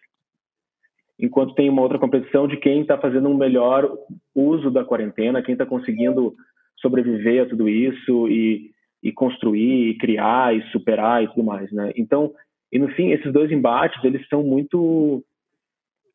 [1.18, 3.90] enquanto tem uma outra competição de quem está fazendo um melhor
[4.34, 6.34] uso da quarentena, quem está conseguindo
[6.76, 8.70] sobreviver a tudo isso e,
[9.02, 11.92] e construir, e criar, e superar e tudo mais, né?
[11.96, 12.32] Então,
[12.72, 15.22] e no fim, esses dois embates, eles são muito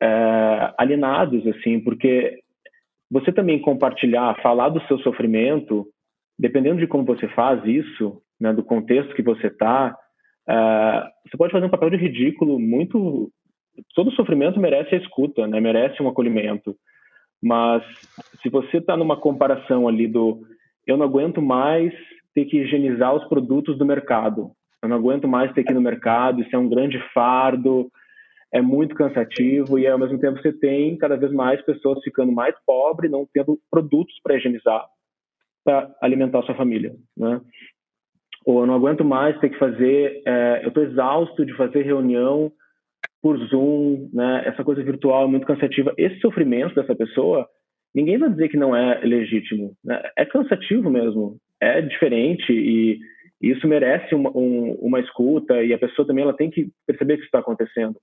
[0.00, 2.40] é, alienados, assim, porque
[3.10, 5.86] você também compartilhar, falar do seu sofrimento,
[6.38, 9.96] dependendo de como você faz isso, né, do contexto que você está,
[10.48, 13.30] é, você pode fazer um papel de ridículo muito...
[13.94, 16.76] Todo sofrimento merece a escuta, né, merece um acolhimento.
[17.42, 17.82] Mas
[18.42, 20.42] se você está numa comparação ali do
[20.86, 21.92] eu não aguento mais
[22.34, 24.50] ter que higienizar os produtos do mercado,
[24.82, 27.90] eu não aguento mais ter que ir no mercado, isso é um grande fardo,
[28.52, 32.54] é muito cansativo e ao mesmo tempo você tem cada vez mais pessoas ficando mais
[32.64, 34.86] pobres, não tendo produtos para higienizar
[35.68, 37.42] para alimentar sua família, né?
[38.46, 42.50] Ou eu não aguento mais ter que fazer, é, eu estou exausto de fazer reunião
[43.20, 44.44] por Zoom, né?
[44.46, 45.92] Essa coisa virtual é muito cansativa.
[45.98, 47.46] Esse sofrimento dessa pessoa,
[47.94, 50.00] ninguém vai dizer que não é legítimo, né?
[50.16, 52.98] É cansativo mesmo, é diferente e
[53.40, 57.20] isso merece uma, um, uma escuta e a pessoa também ela tem que perceber que
[57.20, 58.00] isso está acontecendo.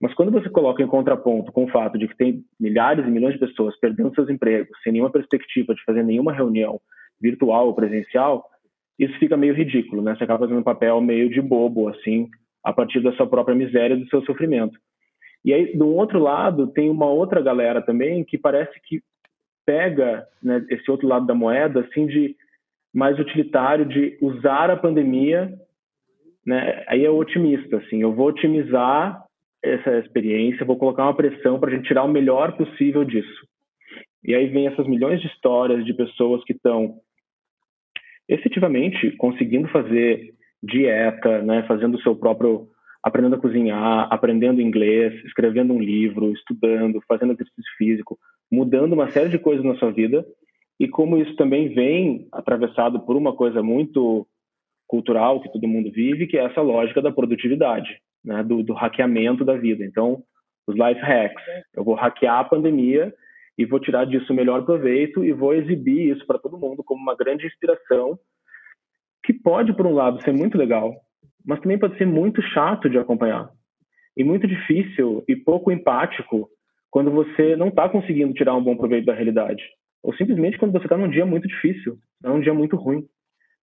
[0.00, 3.34] Mas quando você coloca em contraponto com o fato de que tem milhares e milhões
[3.34, 6.80] de pessoas perdendo seus empregos, sem nenhuma perspectiva de fazer nenhuma reunião
[7.20, 8.48] virtual ou presencial,
[8.98, 10.14] isso fica meio ridículo, né?
[10.16, 12.28] Você acaba fazendo um papel meio de bobo, assim,
[12.64, 14.78] a partir da sua própria miséria e do seu sofrimento.
[15.44, 19.00] E aí, do outro lado, tem uma outra galera também que parece que
[19.64, 22.36] pega né, esse outro lado da moeda, assim, de
[22.92, 25.52] mais utilitário de usar a pandemia,
[26.44, 26.84] né?
[26.88, 29.27] Aí é otimista, assim, eu vou otimizar
[29.62, 33.46] essa experiência, vou colocar uma pressão para a gente tirar o melhor possível disso.
[34.24, 36.96] E aí vem essas milhões de histórias de pessoas que estão
[38.28, 42.68] efetivamente conseguindo fazer dieta, né, fazendo o seu próprio,
[43.02, 48.18] aprendendo a cozinhar, aprendendo inglês, escrevendo um livro, estudando, fazendo exercício físico,
[48.50, 50.24] mudando uma série de coisas na sua vida
[50.78, 54.26] e como isso também vem atravessado por uma coisa muito
[54.86, 59.44] cultural que todo mundo vive, que é essa lógica da produtividade, né, do, do hackeamento
[59.44, 59.84] da vida.
[59.84, 60.22] Então,
[60.66, 61.42] os life hacks.
[61.74, 63.12] Eu vou hackear a pandemia
[63.56, 67.00] e vou tirar disso o melhor proveito e vou exibir isso para todo mundo como
[67.00, 68.18] uma grande inspiração,
[69.24, 70.94] que pode, por um lado, ser muito legal,
[71.44, 73.50] mas também pode ser muito chato de acompanhar
[74.16, 76.48] e muito difícil e pouco empático
[76.90, 79.62] quando você não está conseguindo tirar um bom proveito da realidade
[80.02, 83.06] ou simplesmente quando você está num dia muito difícil, é um dia muito ruim,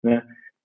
[0.03, 0.21] né?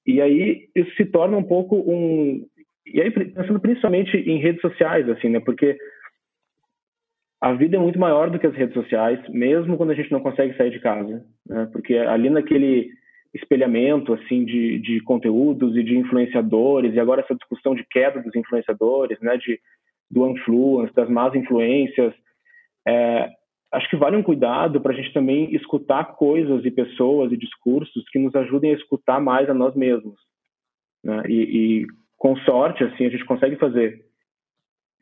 [0.07, 2.47] E aí isso se torna um pouco um
[2.87, 5.41] e aí pensando principalmente em redes sociais, assim, né?
[5.41, 5.77] Porque
[7.41, 10.21] a vida é muito maior do que as redes sociais, mesmo quando a gente não
[10.21, 11.69] consegue sair de casa, né?
[11.73, 12.91] Porque ali naquele
[13.33, 18.35] espelhamento assim de, de conteúdos e de influenciadores e agora essa discussão de queda dos
[18.35, 19.37] influenciadores, né?
[19.37, 19.61] De
[20.11, 22.13] do influence, das más influências,
[22.87, 23.31] é,
[23.73, 28.05] acho que vale um cuidado para a gente também escutar coisas e pessoas e discursos
[28.11, 30.19] que nos ajudem a escutar mais a nós mesmos.
[31.05, 31.23] Né?
[31.29, 31.87] E, e,
[32.21, 34.05] com sorte, assim, a gente consegue fazer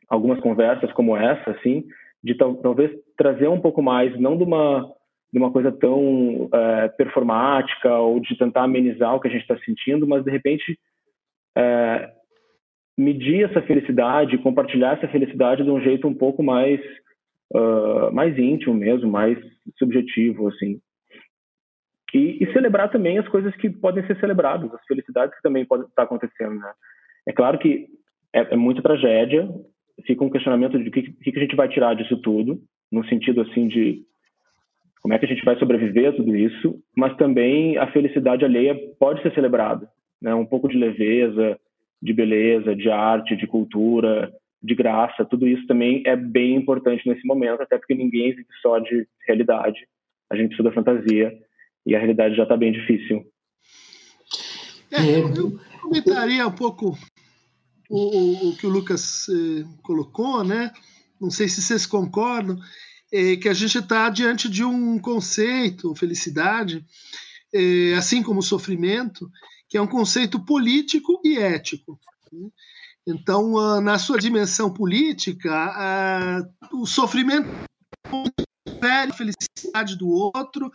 [0.07, 1.83] algumas conversas como essa, assim,
[2.23, 4.89] de tal, talvez trazer um pouco mais, não de uma,
[5.31, 9.57] de uma coisa tão é, performática ou de tentar amenizar o que a gente está
[9.59, 10.79] sentindo, mas de repente
[11.57, 12.09] é,
[12.97, 16.79] medir essa felicidade, compartilhar essa felicidade de um jeito um pouco mais
[17.53, 19.37] uh, mais íntimo mesmo, mais
[19.77, 20.79] subjetivo, assim.
[22.13, 25.85] E, e, celebrar também as coisas que podem ser celebradas, as felicidades que também podem
[25.85, 26.73] estar acontecendo, né?
[27.29, 27.85] É claro que
[28.33, 29.47] é, é muita tragédia,
[30.03, 32.59] fica um questionamento de o que, que, a gente vai tirar disso tudo,
[32.91, 34.01] no sentido, assim, de
[34.99, 38.75] como é que a gente vai sobreviver a tudo isso, mas também a felicidade alheia
[38.99, 39.87] pode ser celebrada,
[40.19, 40.33] né?
[40.33, 41.59] Um pouco de leveza,
[42.01, 47.27] de beleza, de arte, de cultura, de graça, tudo isso também é bem importante nesse
[47.27, 49.87] momento, até porque ninguém vive só de realidade,
[50.31, 51.31] a gente precisa da fantasia
[51.85, 53.23] e a realidade já está bem difícil.
[54.91, 56.97] É, eu comentaria um pouco
[57.89, 60.71] o, o, que o Lucas eh, colocou, né?
[61.19, 62.57] Não sei se vocês concordam,
[63.11, 66.85] é, que a gente está diante de um conceito, felicidade,
[67.51, 69.29] é, assim como sofrimento,
[69.67, 71.99] que é um conceito político e ético.
[72.31, 72.49] Né?
[73.07, 77.49] Então, uh, na sua dimensão política, o sofrimento
[78.83, 80.71] é a felicidade do outro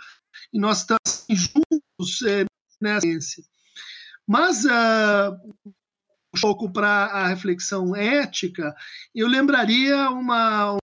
[0.52, 2.44] e nós estamos juntos é,
[2.80, 3.44] nessa ciência.
[4.26, 5.72] Mas, um
[6.40, 8.74] pouco para a reflexão ética,
[9.14, 10.76] eu lembraria uma,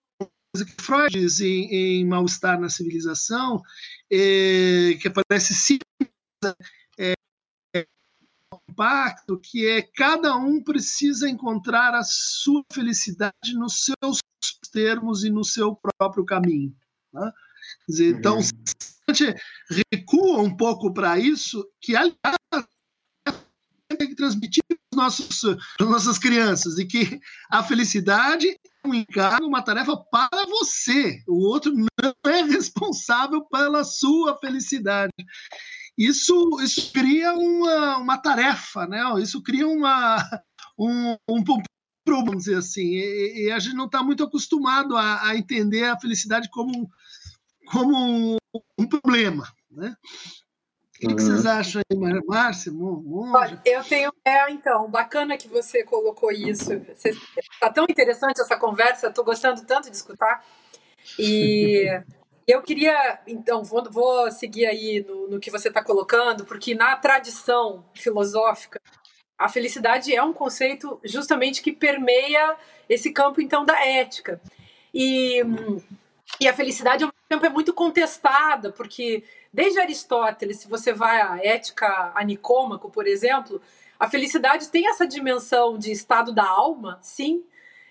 [0.53, 3.61] coisa que Freud diz em, em Mal-Estar na Civilização,
[4.11, 5.79] é, que aparece sim
[6.99, 7.13] é,
[8.75, 14.19] pacto que é cada um precisa encontrar a sua felicidade nos seus
[14.71, 16.75] termos e no seu próprio caminho.
[17.13, 17.31] Né?
[17.87, 18.49] Dizer, então, uhum.
[19.07, 19.35] a gente
[19.91, 22.15] recua um pouco para isso, que aliás
[23.97, 24.63] tem que transmitir
[24.99, 25.41] as
[25.79, 27.19] nossas crianças, e que
[27.49, 31.23] a felicidade é um encargo, uma tarefa para você.
[31.27, 35.11] O outro não é responsável pela sua felicidade
[35.97, 39.01] isso, isso cria uma, uma tarefa, né?
[39.21, 40.17] isso cria uma,
[40.77, 41.43] um, um
[42.07, 45.99] vamos dizer assim, e, e a gente não está muito acostumado a, a, entender a
[45.99, 46.89] felicidade como,
[47.67, 48.37] como um,
[48.79, 49.47] um problema.
[49.69, 49.95] Né?
[51.03, 51.51] O que, que vocês uhum.
[51.51, 52.71] acham aí, Márcia?
[52.75, 54.13] Olha, eu tenho.
[54.23, 56.73] É, então, bacana que você colocou isso.
[56.73, 60.45] Está tão interessante essa conversa, estou gostando tanto de escutar.
[61.17, 61.87] E
[62.47, 66.95] Eu queria, então, vou, vou seguir aí no, no que você está colocando, porque na
[66.97, 68.81] tradição filosófica,
[69.37, 72.57] a felicidade é um conceito justamente que permeia
[72.89, 74.41] esse campo, então, da ética.
[74.93, 75.41] E,
[76.39, 81.39] e a felicidade, mesmo tempo, é muito contestada, porque desde Aristóteles, se você vai à
[81.43, 83.61] ética a Nicômaco, por exemplo,
[83.99, 87.43] a felicidade tem essa dimensão de estado da alma, sim,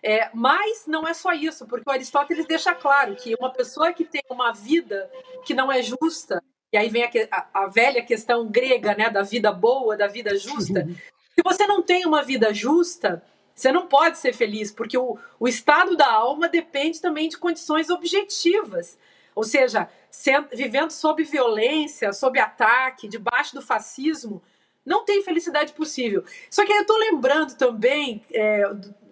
[0.03, 4.05] é, mas não é só isso, porque o Aristóteles deixa claro que uma pessoa que
[4.05, 5.11] tem uma vida
[5.45, 9.23] que não é justa, e aí vem a, a, a velha questão grega, né, da
[9.23, 10.87] vida boa, da vida justa.
[11.35, 13.23] Se você não tem uma vida justa,
[13.55, 17.91] você não pode ser feliz, porque o, o estado da alma depende também de condições
[17.91, 18.99] objetivas.
[19.41, 24.43] Ou seja, sendo, vivendo sob violência, sob ataque, debaixo do fascismo,
[24.85, 26.23] não tem felicidade possível.
[26.51, 28.63] Só que eu estou lembrando também, é,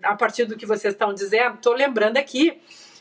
[0.02, 2.60] a partir do que vocês estão dizendo, estou lembrando aqui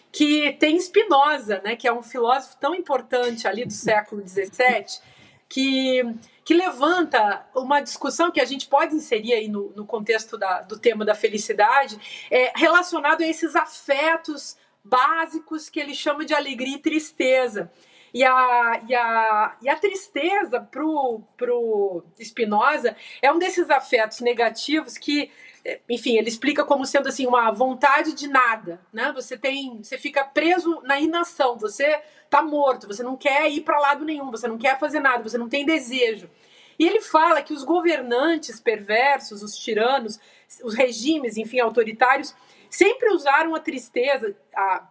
[0.10, 5.02] que tem Spinoza, né, que é um filósofo tão importante ali do século XVII,
[5.50, 6.02] que,
[6.46, 10.80] que levanta uma discussão que a gente pode inserir aí no, no contexto da, do
[10.80, 12.00] tema da felicidade,
[12.32, 14.56] é, relacionado a esses afetos
[14.88, 17.72] básicos que ele chama de alegria e tristeza.
[18.14, 24.98] E a, e a, e a tristeza pro, pro Spinoza é um desses afetos negativos
[24.98, 25.30] que,
[25.90, 29.12] enfim, ele explica como sendo assim uma vontade de nada, né?
[29.14, 33.80] Você tem, você fica preso na inação, você tá morto, você não quer ir para
[33.80, 36.30] lado nenhum, você não quer fazer nada, você não tem desejo.
[36.80, 40.20] E ele fala que os governantes perversos, os tiranos,
[40.64, 42.36] os regimes, enfim, autoritários,
[42.70, 44.88] sempre usaram a tristeza, a,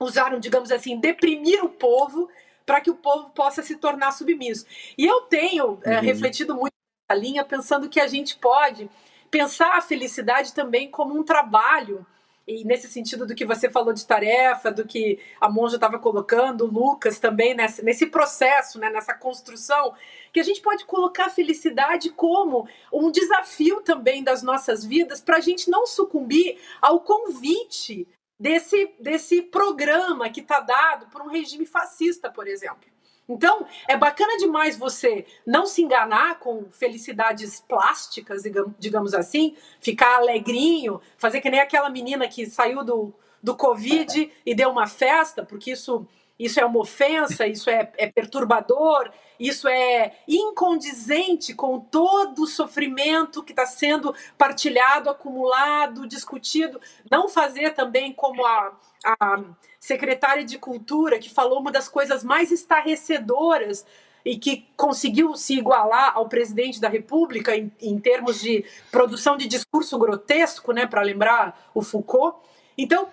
[0.00, 2.28] usaram, digamos assim, deprimir o povo
[2.64, 4.66] para que o povo possa se tornar submisso.
[4.96, 6.00] E eu tenho é, uhum.
[6.02, 6.74] refletido muito
[7.08, 8.90] na linha, pensando que a gente pode
[9.30, 12.06] pensar a felicidade também como um trabalho
[12.48, 16.64] e nesse sentido do que você falou de tarefa, do que a monja estava colocando,
[16.64, 19.94] o Lucas também nesse, nesse processo, né, nessa construção,
[20.32, 25.36] que a gente pode colocar a felicidade como um desafio também das nossas vidas para
[25.36, 28.08] a gente não sucumbir ao convite
[28.40, 32.88] desse, desse programa que está dado por um regime fascista, por exemplo.
[33.28, 38.42] Então, é bacana demais você não se enganar com felicidades plásticas,
[38.78, 43.12] digamos assim, ficar alegrinho, fazer que nem aquela menina que saiu do,
[43.42, 46.06] do Covid e deu uma festa, porque isso
[46.38, 49.10] isso é uma ofensa, isso é, é, perturbador,
[49.40, 56.80] isso é incondizente com todo o sofrimento que está sendo partilhado, acumulado, discutido.
[57.10, 58.72] Não fazer também como a,
[59.04, 59.44] a
[59.80, 63.84] secretária de Cultura, que falou uma das coisas mais estarrecedoras
[64.24, 69.46] e que conseguiu se igualar ao presidente da República em, em termos de produção de
[69.46, 72.38] discurso grotesco, né, para lembrar o Foucault.
[72.76, 73.08] Então,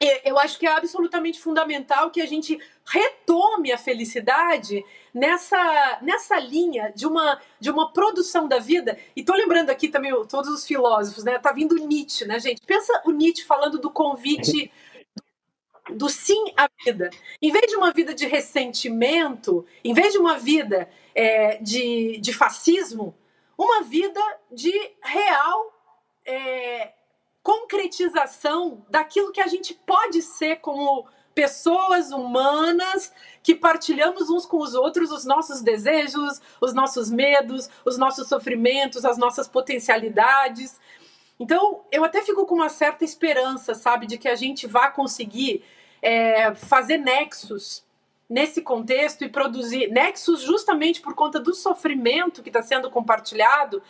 [0.00, 6.92] eu acho que é absolutamente fundamental que a gente retome a felicidade nessa, nessa linha
[6.94, 8.98] de uma, de uma produção da vida.
[9.14, 11.38] E tô lembrando aqui também todos os filósofos, né?
[11.38, 12.60] Tá vindo Nietzsche, né, gente?
[12.66, 14.70] Pensa o Nietzsche falando do convite
[15.90, 17.10] do sim à vida.
[17.40, 22.32] Em vez de uma vida de ressentimento, em vez de uma vida é, de, de
[22.32, 23.14] fascismo,
[23.56, 24.20] uma vida
[24.52, 24.72] de
[25.02, 25.72] real
[26.26, 26.92] é,
[27.46, 34.74] concretização daquilo que a gente pode ser como pessoas humanas que partilhamos uns com os
[34.74, 40.80] outros os nossos desejos, os nossos medos, os nossos sofrimentos, as nossas potencialidades.
[41.38, 45.62] Então, eu até fico com uma certa esperança, sabe, de que a gente vá conseguir
[46.02, 47.84] é, fazer nexos
[48.28, 53.80] nesse contexto e produzir nexos justamente por conta do sofrimento que está sendo compartilhado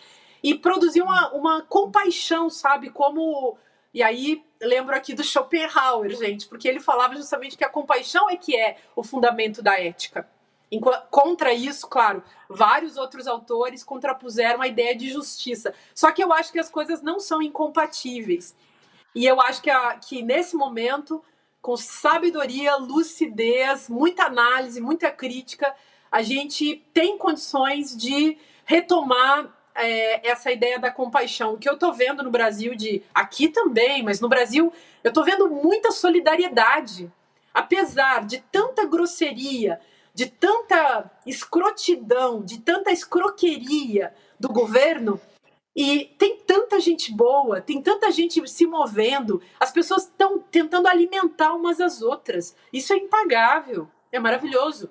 [0.46, 2.88] e produzir uma, uma compaixão, sabe?
[2.88, 3.58] Como.
[3.92, 8.36] E aí, lembro aqui do Schopenhauer, gente, porque ele falava justamente que a compaixão é
[8.36, 10.28] que é o fundamento da ética.
[11.10, 15.74] Contra isso, claro, vários outros autores contrapuseram a ideia de justiça.
[15.92, 18.54] Só que eu acho que as coisas não são incompatíveis.
[19.16, 21.24] E eu acho que, a, que nesse momento,
[21.60, 25.74] com sabedoria, lucidez, muita análise, muita crítica,
[26.08, 31.54] a gente tem condições de retomar é, essa ideia da compaixão.
[31.54, 34.72] O que eu estou vendo no Brasil, de aqui também, mas no Brasil,
[35.02, 37.10] eu estou vendo muita solidariedade.
[37.52, 39.80] Apesar de tanta grosseria,
[40.14, 45.20] de tanta escrotidão, de tanta escroqueria do governo,
[45.76, 51.52] e tem tanta gente boa, tem tanta gente se movendo, as pessoas estão tentando alimentar
[51.52, 52.56] umas às outras.
[52.72, 54.88] Isso é impagável, é maravilhoso.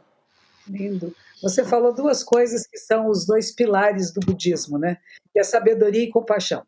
[0.67, 1.15] Lindo.
[1.45, 4.97] Você falou duas coisas que são os dois pilares do budismo, né?
[5.31, 6.63] Que é sabedoria e compaixão.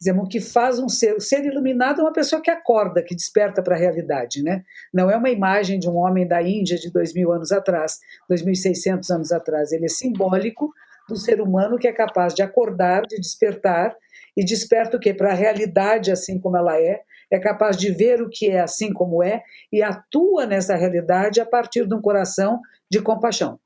[0.00, 3.14] Dizemos o que faz um ser, o ser iluminado é uma pessoa que acorda, que
[3.14, 4.64] desperta para a realidade, né?
[4.92, 8.42] Não é uma imagem de um homem da Índia de dois mil anos atrás, dois
[8.42, 9.70] mil e seiscentos anos atrás.
[9.70, 10.72] Ele é simbólico
[11.08, 13.94] do ser humano que é capaz de acordar, de despertar
[14.36, 15.14] e desperta o quê?
[15.14, 17.00] Para a realidade assim como ela é,
[17.30, 19.40] é capaz de ver o que é assim como é
[19.72, 22.60] e atua nessa realidade a partir de um coração
[22.90, 23.60] de compaixão.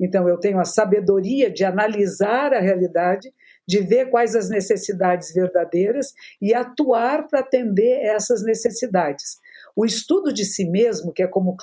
[0.00, 3.32] Então, eu tenho a sabedoria de analisar a realidade,
[3.66, 9.38] de ver quais as necessidades verdadeiras e atuar para atender essas necessidades.
[9.76, 11.56] O estudo de si mesmo, que é como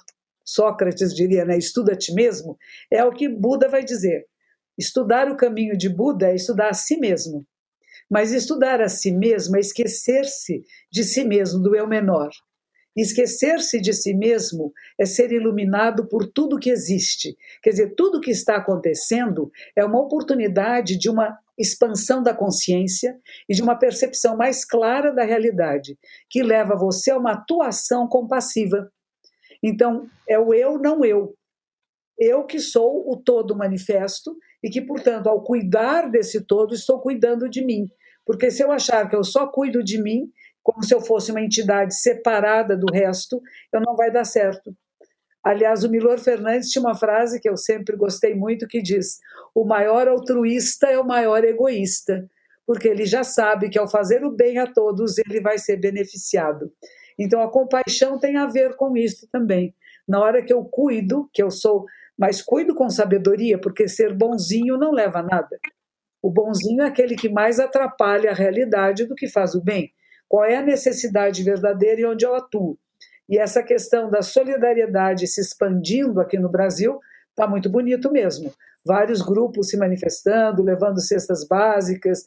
[0.43, 2.57] Sócrates diria, né, estuda a ti mesmo,
[2.91, 4.25] é o que Buda vai dizer.
[4.77, 7.45] Estudar o caminho de Buda é estudar a si mesmo.
[8.09, 12.29] Mas estudar a si mesmo é esquecer-se de si mesmo, do eu menor.
[12.95, 17.37] Esquecer-se de si mesmo é ser iluminado por tudo que existe.
[17.61, 23.19] Quer dizer, tudo que está acontecendo é uma oportunidade de uma expansão da consciência
[23.49, 25.97] e de uma percepção mais clara da realidade,
[26.29, 28.89] que leva você a uma atuação compassiva.
[29.61, 31.35] Então, é o eu, não eu.
[32.17, 37.49] Eu que sou o todo manifesto e que, portanto, ao cuidar desse todo, estou cuidando
[37.49, 37.89] de mim.
[38.25, 40.31] Porque se eu achar que eu só cuido de mim,
[40.65, 43.39] como se eu fosse uma entidade separada do resto,
[43.71, 44.75] eu não vai dar certo.
[45.43, 49.19] Aliás, o Milor Fernandes tinha uma frase que eu sempre gostei muito que diz:
[49.53, 52.27] "O maior altruísta é o maior egoísta",
[52.65, 56.71] porque ele já sabe que ao fazer o bem a todos ele vai ser beneficiado.
[57.17, 59.71] Então a compaixão tem a ver com isso também.
[60.07, 61.85] Na hora que eu cuido, que eu sou,
[62.17, 65.59] mas cuido com sabedoria, porque ser bonzinho não leva a nada.
[66.23, 69.93] O bonzinho é aquele que mais atrapalha a realidade do que faz o bem
[70.27, 72.77] qual é a necessidade verdadeira e onde eu atuo.
[73.27, 76.99] E essa questão da solidariedade se expandindo aqui no Brasil
[77.31, 78.53] está muito bonito mesmo.
[78.85, 82.23] Vários grupos se manifestando, levando cestas básicas.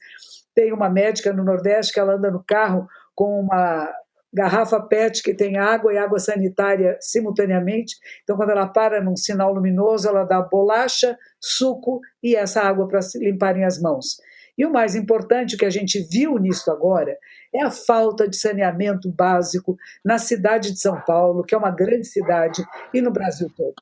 [0.55, 3.93] Tem uma médica no Nordeste que ela anda no carro com uma
[4.33, 7.97] garrafa PET que tem água e água sanitária simultaneamente.
[8.23, 13.01] Então, quando ela para num sinal luminoso, ela dá bolacha, suco e essa água para
[13.17, 14.19] limparem as mãos.
[14.57, 17.17] E o mais importante, que a gente viu nisso agora,
[17.55, 22.07] é a falta de saneamento básico na cidade de São Paulo, que é uma grande
[22.07, 23.75] cidade, e no Brasil todo.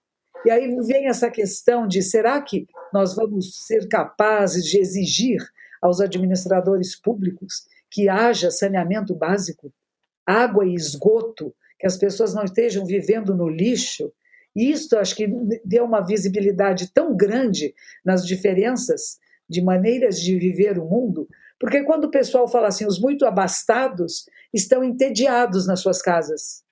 [0.44, 5.40] E aí vem essa questão de será que nós vamos ser capazes de exigir
[5.82, 9.72] aos administradores públicos que haja saneamento básico,
[10.24, 14.12] água e esgoto, que as pessoas não estejam vivendo no lixo?
[14.54, 15.28] E isso acho que
[15.64, 21.28] deu uma visibilidade tão grande nas diferenças de maneiras de viver o mundo,
[21.58, 26.62] porque quando o pessoal fala assim, os muito abastados estão entediados nas suas casas,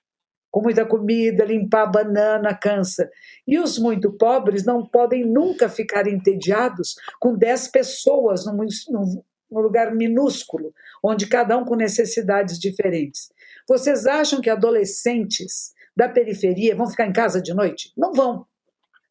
[0.51, 3.09] com muita comida, limpar banana cansa.
[3.45, 9.59] E os muito pobres não podem nunca ficar entediados com 10 pessoas num, num, num
[9.59, 10.73] lugar minúsculo,
[11.03, 13.29] onde cada um com necessidades diferentes.
[13.67, 17.91] Vocês acham que adolescentes da periferia vão ficar em casa de noite?
[17.97, 18.45] Não vão.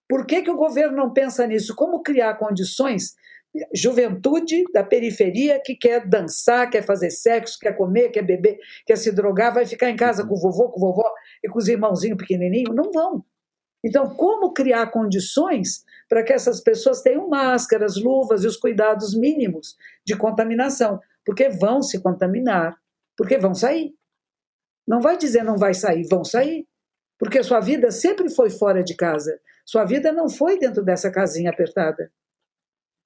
[0.09, 1.75] Por que, que o governo não pensa nisso?
[1.75, 3.15] Como criar condições?
[3.73, 9.13] Juventude da periferia que quer dançar, quer fazer sexo, quer comer, quer beber, quer se
[9.13, 11.09] drogar, vai ficar em casa com o vovô, com o vovó
[11.43, 12.75] e com os irmãozinhos pequenininhos?
[12.75, 13.25] Não vão.
[13.85, 19.77] Então, como criar condições para que essas pessoas tenham máscaras, luvas e os cuidados mínimos
[20.05, 20.99] de contaminação?
[21.25, 22.77] Porque vão se contaminar,
[23.17, 23.95] porque vão sair.
[24.87, 26.67] Não vai dizer não vai sair, vão sair.
[27.19, 29.39] Porque sua vida sempre foi fora de casa.
[29.65, 32.11] Sua vida não foi dentro dessa casinha apertada.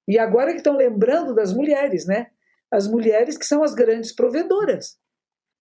[0.09, 2.31] E agora que estão lembrando das mulheres, né?
[2.71, 4.97] As mulheres que são as grandes provedoras.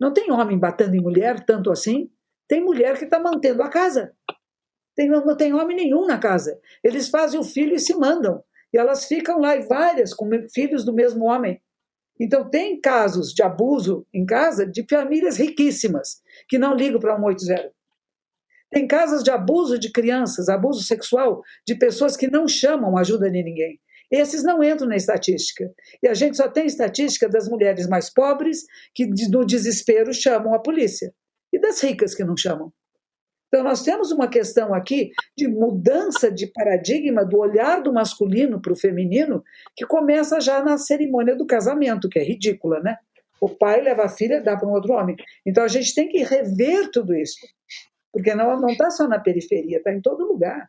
[0.01, 2.11] Não tem homem batendo em mulher tanto assim.
[2.49, 4.15] Tem mulher que está mantendo a casa.
[4.97, 6.59] Tem, não tem homem nenhum na casa.
[6.83, 8.43] Eles fazem o filho e se mandam.
[8.73, 11.61] E elas ficam lá, e várias, com filhos do mesmo homem.
[12.19, 17.71] Então, tem casos de abuso em casa de famílias riquíssimas, que não ligam para 180.
[18.71, 23.43] Tem casos de abuso de crianças, abuso sexual, de pessoas que não chamam ajuda de
[23.43, 23.79] ninguém.
[24.11, 25.71] Esses não entram na estatística.
[26.03, 30.59] E a gente só tem estatística das mulheres mais pobres, que no desespero chamam a
[30.59, 31.13] polícia,
[31.53, 32.73] e das ricas que não chamam.
[33.49, 38.73] Então, nós temos uma questão aqui de mudança de paradigma do olhar do masculino para
[38.73, 39.43] o feminino,
[39.75, 42.97] que começa já na cerimônia do casamento, que é ridícula, né?
[43.41, 45.17] O pai leva a filha e dá para um outro homem.
[45.47, 47.39] Então, a gente tem que rever tudo isso.
[48.13, 50.69] Porque não está só na periferia, está em todo lugar.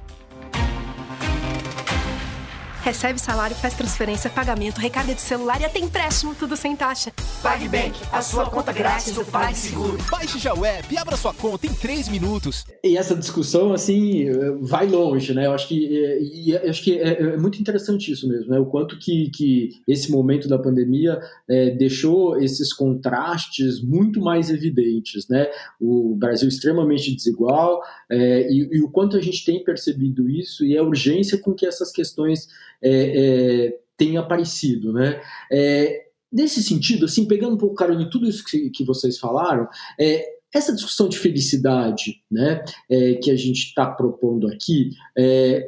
[2.83, 7.11] Recebe salário, faz transferência, pagamento, recarga de celular e até empréstimo, tudo sem taxa.
[7.43, 9.99] PagBank, a sua conta grátis do PagSeguro.
[10.09, 12.65] Baixe já o app e abra sua conta em 3 minutos.
[12.83, 14.25] E essa discussão, assim,
[14.61, 15.45] vai longe, né?
[15.45, 18.59] Eu acho que, e, acho que é, é, muito interessante isso mesmo, né?
[18.59, 25.27] O quanto que, que esse momento da pandemia é, deixou esses contrastes muito mais evidentes,
[25.27, 25.47] né?
[25.79, 30.75] O Brasil extremamente desigual é, e, e o quanto a gente tem percebido isso e
[30.75, 32.47] a urgência com que essas questões
[32.83, 35.21] é, é, tem aparecido, né?
[35.51, 39.67] É, nesse sentido, assim, pegando um pouco carona em tudo isso que, que vocês falaram,
[39.99, 44.91] é, essa discussão de felicidade, né, é, que a gente está propondo aqui,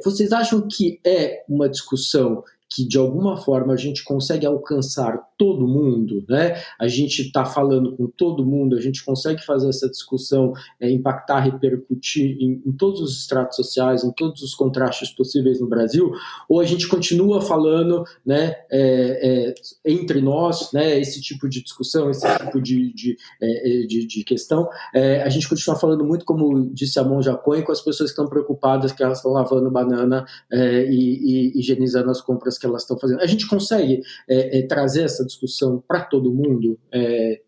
[0.04, 2.44] vocês acham que é uma discussão
[2.74, 6.60] que de alguma forma a gente consegue alcançar todo mundo, né?
[6.78, 11.40] A gente está falando com todo mundo, a gente consegue fazer essa discussão, é, impactar,
[11.40, 16.12] repercutir em, em, todos os estratos sociais, em todos os contrastes possíveis no Brasil,
[16.48, 19.54] ou a gente continua falando, né, é, é,
[19.84, 24.24] entre nós, né, esse tipo de discussão, esse tipo de, de, é, é, de, de
[24.24, 28.10] questão, é, a gente continua falando muito, como disse a Monja Cohen, com as pessoas
[28.10, 32.82] que estão preocupadas que elas estão lavando banana e, e higienizando as compras que elas
[32.82, 33.20] estão fazendo.
[33.20, 36.78] A gente consegue é, é, trazer essa discussão para todo mundo?
[36.90, 37.40] É,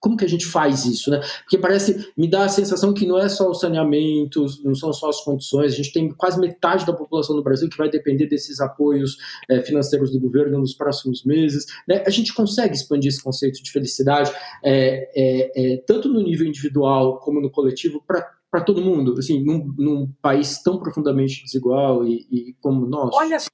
[0.00, 1.20] como que a gente faz isso, né?
[1.42, 5.10] Porque parece, me dá a sensação que não é só o saneamento, não são só
[5.10, 8.60] as condições, a gente tem quase metade da população do Brasil que vai depender desses
[8.60, 11.66] apoios é, financeiros do governo nos próximos meses.
[11.86, 12.02] Né?
[12.06, 14.32] A gente consegue expandir esse conceito de felicidade,
[14.64, 19.42] é, é, é tanto no nível individual como no coletivo, para para todo mundo, assim,
[19.42, 23.10] num, num, país tão profundamente desigual e, e como nós.
[23.14, 23.48] Olha só,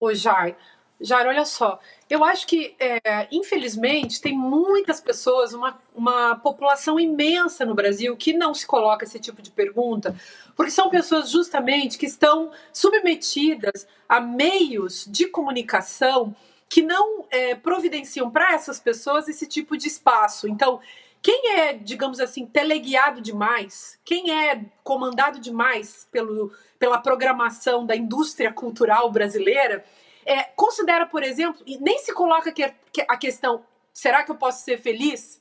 [0.00, 0.56] Ô, Jar,
[1.00, 1.78] Jar, olha só.
[2.10, 8.32] Eu acho que, é, infelizmente, tem muitas pessoas, uma, uma população imensa no Brasil que
[8.32, 10.14] não se coloca esse tipo de pergunta,
[10.56, 16.34] porque são pessoas justamente que estão submetidas a meios de comunicação
[16.68, 20.48] que não é, providenciam para essas pessoas esse tipo de espaço.
[20.48, 20.80] Então,
[21.22, 28.52] quem é, digamos assim, teleguiado demais, quem é comandado demais pelo, pela programação da indústria
[28.52, 29.84] cultural brasileira,
[30.24, 34.36] é, considera, por exemplo, e nem se coloca que, que a questão: será que eu
[34.36, 35.40] posso ser feliz?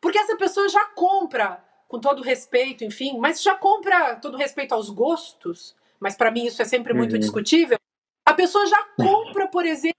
[0.00, 4.90] Porque essa pessoa já compra, com todo respeito, enfim, mas já compra todo respeito aos
[4.90, 7.18] gostos, mas para mim isso é sempre muito uhum.
[7.18, 7.78] discutível.
[8.24, 9.96] A pessoa já compra, por exemplo,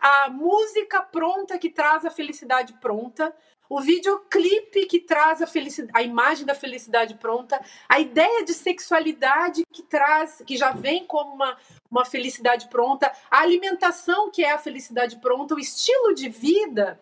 [0.00, 3.34] a música pronta que traz a felicidade pronta,
[3.70, 5.46] o videoclipe que traz a,
[5.94, 11.34] a imagem da felicidade pronta, a ideia de sexualidade que traz, que já vem como
[11.34, 11.56] uma,
[11.88, 17.00] uma felicidade pronta, a alimentação que é a felicidade pronta, o estilo de vida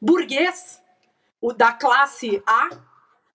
[0.00, 0.80] burguês,
[1.40, 2.68] o da classe A,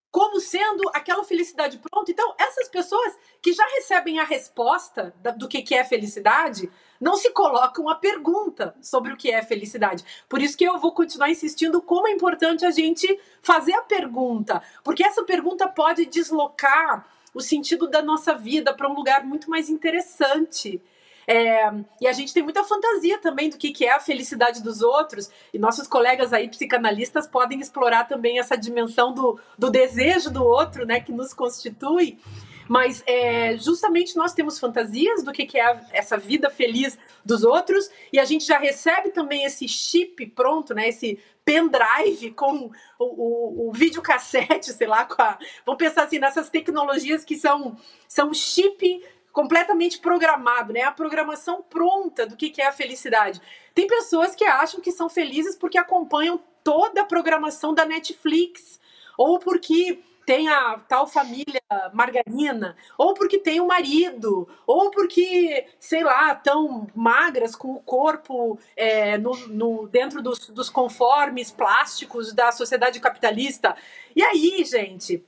[0.10, 2.10] como sendo aquela felicidade pronta.
[2.10, 7.82] Então, essas pessoas que já recebem a resposta do que é felicidade, não se coloca
[7.82, 10.04] uma pergunta sobre o que é felicidade.
[10.28, 14.62] Por isso que eu vou continuar insistindo como é importante a gente fazer a pergunta,
[14.84, 19.70] porque essa pergunta pode deslocar o sentido da nossa vida para um lugar muito mais
[19.70, 20.82] interessante.
[21.32, 21.72] É,
[22.02, 25.30] e a gente tem muita fantasia também do que, que é a felicidade dos outros,
[25.54, 30.88] e nossos colegas aí, psicanalistas, podem explorar também essa dimensão do, do desejo do outro,
[30.88, 32.18] né, que nos constitui.
[32.70, 37.90] Mas é, justamente nós temos fantasias do que, que é essa vida feliz dos outros,
[38.14, 43.70] e a gente já recebe também esse chip pronto, né, esse pendrive com o, o,
[43.70, 47.76] o videocassete, sei lá, com a, vamos pensar assim, nessas tecnologias que são,
[48.08, 50.82] são chip completamente programado, né?
[50.82, 53.42] A programação pronta do que é a felicidade.
[53.74, 58.80] Tem pessoas que acham que são felizes porque acompanham toda a programação da Netflix,
[59.18, 60.00] ou porque
[60.30, 61.60] tem a tal família
[61.92, 67.80] margarina, ou porque tem o um marido, ou porque, sei lá, tão magras com o
[67.80, 73.76] corpo é, no, no, dentro dos, dos conformes plásticos da sociedade capitalista.
[74.16, 75.26] E aí, gente,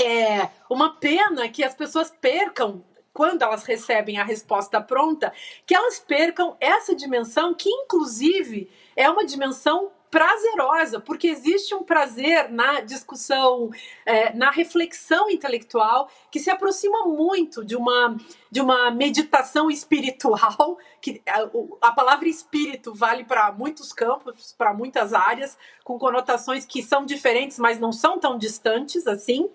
[0.00, 5.32] é uma pena que as pessoas percam quando elas recebem a resposta pronta,
[5.66, 12.50] que elas percam essa dimensão, que inclusive é uma dimensão prazerosa, porque existe um prazer
[12.50, 13.70] na discussão,
[14.06, 18.16] é, na reflexão intelectual que se aproxima muito de uma
[18.50, 21.50] de uma meditação espiritual, que a, é,
[21.82, 27.58] a palavra espírito vale para muitos campos, para muitas áreas, com conotações que são diferentes,
[27.58, 29.50] mas não são tão distantes assim.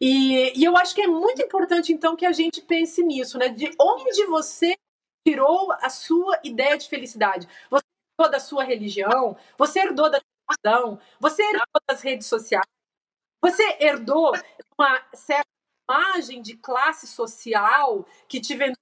[0.00, 3.48] E, e eu acho que é muito importante, então, que a gente pense nisso, né?
[3.48, 4.74] De onde você
[5.26, 7.48] tirou a sua ideia de felicidade.
[7.70, 7.84] Você
[8.18, 12.66] da sua religião, você herdou da televisão, você herdou das redes sociais,
[13.42, 14.32] você herdou
[14.78, 15.48] uma certa
[15.88, 18.76] imagem de classe social que te vendeu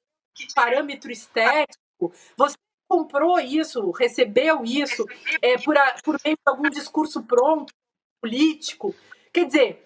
[0.55, 2.57] parâmetro estético, você
[2.89, 5.05] comprou isso, recebeu isso
[5.41, 7.73] é, por, a, por meio de algum discurso pronto,
[8.21, 8.95] político.
[9.33, 9.85] Quer dizer,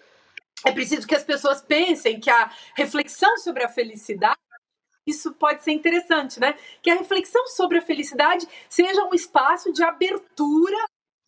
[0.65, 4.37] é preciso que as pessoas pensem que a reflexão sobre a felicidade
[5.07, 6.55] isso pode ser interessante, né?
[6.81, 10.77] Que a reflexão sobre a felicidade seja um espaço de abertura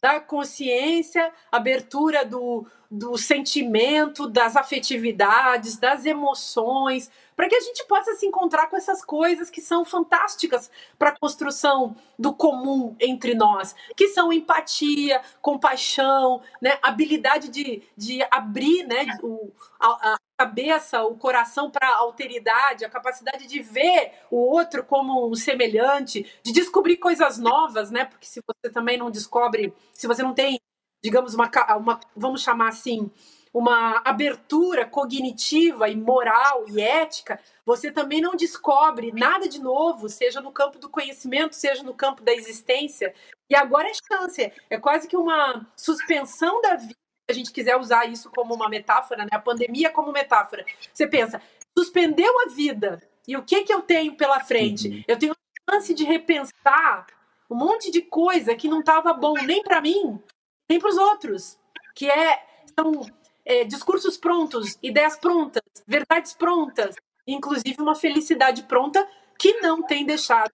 [0.02, 8.14] da consciência, abertura do, do sentimento, das afetividades, das emoções, para que a gente possa
[8.16, 13.76] se encontrar com essas coisas que são fantásticas para a construção do comum entre nós,
[13.96, 21.18] que são empatia, compaixão, né, habilidade de, de abrir né, o, a, a cabeça, o
[21.18, 26.96] coração para a alteridade, a capacidade de ver o outro como um semelhante, de descobrir
[26.96, 28.06] coisas novas, né?
[28.06, 30.58] Porque se você também não descobre, se você não tem
[31.04, 33.10] digamos, uma, uma, vamos chamar assim,
[33.54, 40.42] uma abertura cognitiva e moral e ética, você também não descobre nada de novo, seja
[40.42, 43.14] no campo do conhecimento, seja no campo da existência.
[43.50, 46.96] E agora é chance, é quase que uma suspensão da vida,
[47.32, 49.30] a gente quiser usar isso como uma metáfora, né?
[49.32, 50.66] a pandemia como metáfora.
[50.94, 51.42] Você pensa,
[51.78, 54.88] suspendeu a vida, e o que, que eu tenho pela frente?
[54.90, 55.04] Uhum.
[55.08, 57.06] Eu tenho a chance de repensar
[57.48, 60.20] um monte de coisa que não estava bom nem para mim,
[60.68, 61.60] nem para os outros,
[61.94, 62.44] que é
[62.80, 63.06] são
[63.46, 66.96] é, discursos prontos, ideias prontas, verdades prontas,
[67.28, 69.08] inclusive uma felicidade pronta
[69.38, 70.52] que não tem deixado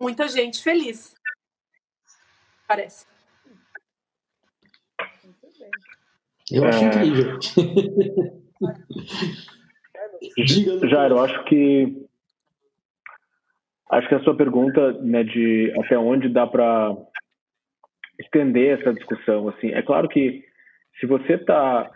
[0.00, 1.14] muita gente feliz.
[2.66, 3.06] Parece.
[6.52, 6.86] Eu acho é...
[6.86, 7.38] incrível.
[10.36, 12.08] Diga, Jairo, eu acho que
[13.90, 16.96] acho que a sua pergunta, né, de até onde dá para
[18.18, 19.48] estender essa discussão.
[19.48, 20.44] Assim, é claro que
[21.00, 21.90] se você está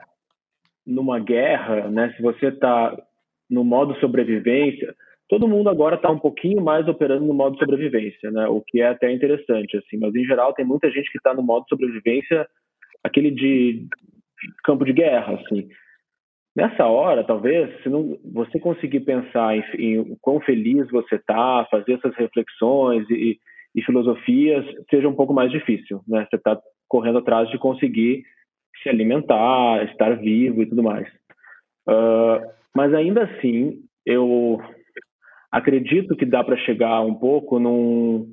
[0.86, 2.96] numa guerra, né, se você está
[3.50, 4.94] no modo sobrevivência,
[5.28, 8.88] todo mundo agora está um pouquinho mais operando no modo sobrevivência, né, o que é
[8.88, 9.98] até interessante, assim.
[9.98, 12.46] Mas em geral tem muita gente que está no modo sobrevivência,
[13.02, 13.86] aquele de
[14.64, 15.68] campo de guerra, assim.
[16.54, 21.94] Nessa hora, talvez, se não, você conseguir pensar em, em quão feliz você está, fazer
[21.94, 23.38] essas reflexões e,
[23.74, 26.26] e filosofias seja um pouco mais difícil, né?
[26.28, 28.22] Você está correndo atrás de conseguir
[28.82, 31.08] se alimentar, estar vivo e tudo mais.
[31.88, 34.60] Uh, mas ainda assim, eu
[35.50, 38.28] acredito que dá para chegar um pouco num,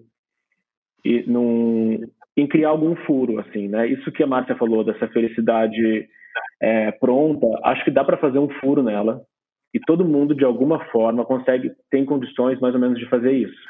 [1.26, 2.00] num,
[2.40, 3.88] em criar algum furo, assim, né?
[3.88, 6.08] Isso que a Márcia falou dessa felicidade
[6.62, 9.22] é, pronta, acho que dá para fazer um furo nela
[9.74, 13.62] e todo mundo de alguma forma consegue tem condições mais ou menos de fazer isso.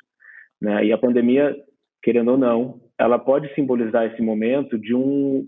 [0.61, 0.85] Né?
[0.85, 1.55] E a pandemia,
[2.01, 5.43] querendo ou não, ela pode simbolizar esse momento de um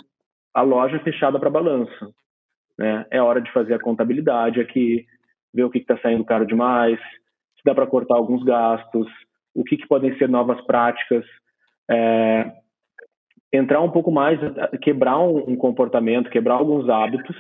[0.54, 2.14] a loja fechada para balanço.
[2.78, 3.06] Né?
[3.10, 5.06] É hora de fazer a contabilidade aqui,
[5.54, 9.08] ver o que está saindo caro demais, se dá para cortar alguns gastos,
[9.54, 11.26] o que, que podem ser novas práticas,
[11.90, 12.52] é,
[13.54, 14.40] entrar um pouco mais,
[14.82, 17.36] quebrar um, comportamento, quebrar alguns hábitos,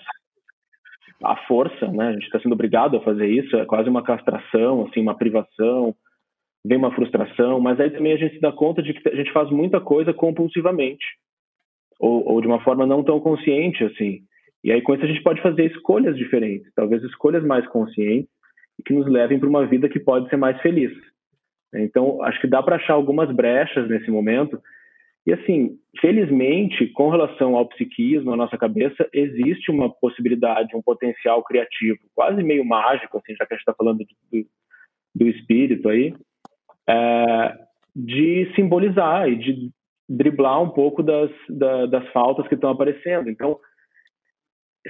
[1.24, 2.10] à força, né?
[2.10, 5.96] A gente está sendo obrigado a fazer isso, é quase uma castração, assim, uma privação,
[6.66, 9.32] vem uma frustração, mas aí também a gente se dá conta de que a gente
[9.32, 11.06] faz muita coisa compulsivamente,
[12.00, 14.22] ou, ou de uma forma não tão consciente, assim.
[14.64, 18.30] E aí com isso a gente pode fazer escolhas diferentes, talvez escolhas mais conscientes
[18.80, 20.92] e que nos levem para uma vida que pode ser mais feliz.
[21.74, 24.60] Então, acho que dá para achar algumas brechas nesse momento.
[25.26, 31.44] E assim, felizmente, com relação ao psiquismo, a nossa cabeça, existe uma possibilidade, um potencial
[31.44, 34.46] criativo, quase meio mágico, assim, já que a gente está falando do,
[35.14, 36.16] do espírito aí,
[36.90, 37.58] é,
[37.96, 39.70] de simbolizar e de
[40.10, 43.30] driblar um pouco das, da, das faltas que estão aparecendo.
[43.30, 43.60] Então,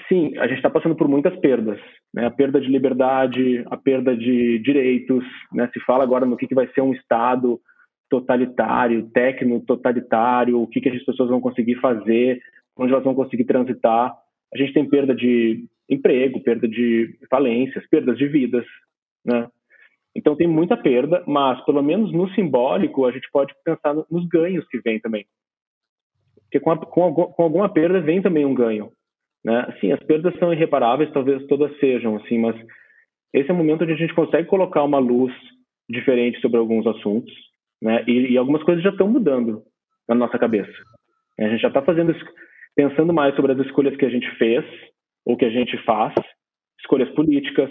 [0.07, 1.79] sim, a gente está passando por muitas perdas,
[2.13, 2.25] né?
[2.25, 5.69] A perda de liberdade, a perda de direitos, né?
[5.73, 7.59] Se fala agora no que, que vai ser um Estado
[8.12, 12.41] totalitário, tecno-totalitário, o que, que as pessoas vão conseguir fazer,
[12.78, 14.14] onde elas vão conseguir transitar.
[14.53, 18.66] A gente tem perda de emprego, perda de falências, perdas de vidas,
[19.26, 19.47] né?
[20.14, 24.68] Então tem muita perda, mas pelo menos no simbólico a gente pode pensar nos ganhos
[24.68, 25.26] que vem também.
[26.43, 28.91] Porque com, a, com, com alguma perda vem também um ganho.
[29.43, 29.74] Né?
[29.80, 32.57] Sim, as perdas são irreparáveis, talvez todas sejam, assim, mas
[33.34, 35.34] esse é o momento onde a gente consegue colocar uma luz
[35.89, 37.34] diferente sobre alguns assuntos,
[37.82, 38.03] né?
[38.07, 39.63] E, e algumas coisas já estão mudando
[40.07, 40.71] na nossa cabeça.
[41.39, 42.15] A gente já está fazendo,
[42.75, 44.63] pensando mais sobre as escolhas que a gente fez
[45.25, 46.13] ou que a gente faz,
[46.79, 47.69] escolhas políticas,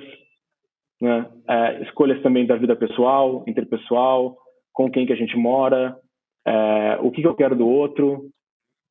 [1.00, 1.30] né?
[1.48, 4.36] É, escolhas também da vida pessoal, interpessoal,
[4.72, 5.96] com quem que a gente mora,
[6.46, 8.28] é, o que, que eu quero do outro,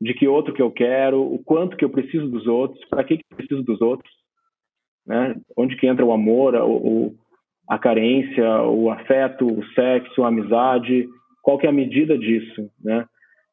[0.02, 3.18] de que outro que eu quero, o quanto que eu preciso dos outros, para que,
[3.18, 4.12] que eu preciso dos outros,
[5.06, 5.36] né?
[5.58, 7.16] Onde que entra o amor, o,
[7.70, 11.08] a carência, o afeto, o sexo, a amizade,
[11.44, 13.06] qual que é a medida disso, né?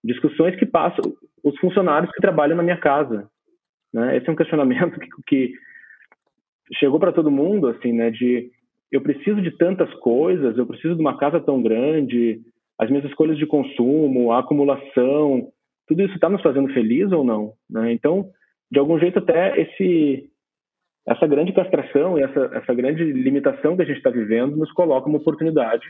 [0.03, 1.05] Discussões que passam
[1.45, 3.29] os funcionários que trabalham na minha casa,
[3.93, 4.17] né?
[4.17, 5.53] Esse é um questionamento que, que
[6.75, 8.11] chegou para todo mundo, assim, né?
[8.11, 8.51] De
[8.91, 12.41] eu preciso de tantas coisas, eu preciso de uma casa tão grande,
[12.79, 15.49] as minhas escolhas de consumo, a acumulação,
[15.87, 17.53] tudo isso está nos fazendo feliz ou não?
[17.69, 17.93] Né?
[17.93, 18.31] Então,
[18.71, 20.31] de algum jeito, até esse,
[21.07, 25.09] essa grande castração e essa, essa grande limitação que a gente está vivendo nos coloca
[25.09, 25.87] uma oportunidade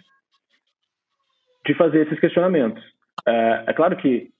[1.65, 2.83] de fazer esses questionamentos.
[3.27, 4.31] É, é claro que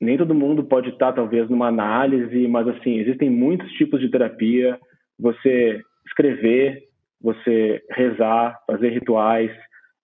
[0.00, 4.78] nem todo mundo pode estar, talvez, numa análise, mas, assim, existem muitos tipos de terapia.
[5.18, 6.84] Você escrever,
[7.20, 9.50] você rezar, fazer rituais,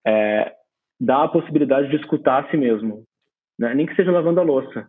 [0.07, 0.53] é,
[1.01, 3.05] dá a possibilidade de escutar a si mesmo,
[3.59, 3.75] né?
[3.75, 4.87] nem que seja lavando a louça.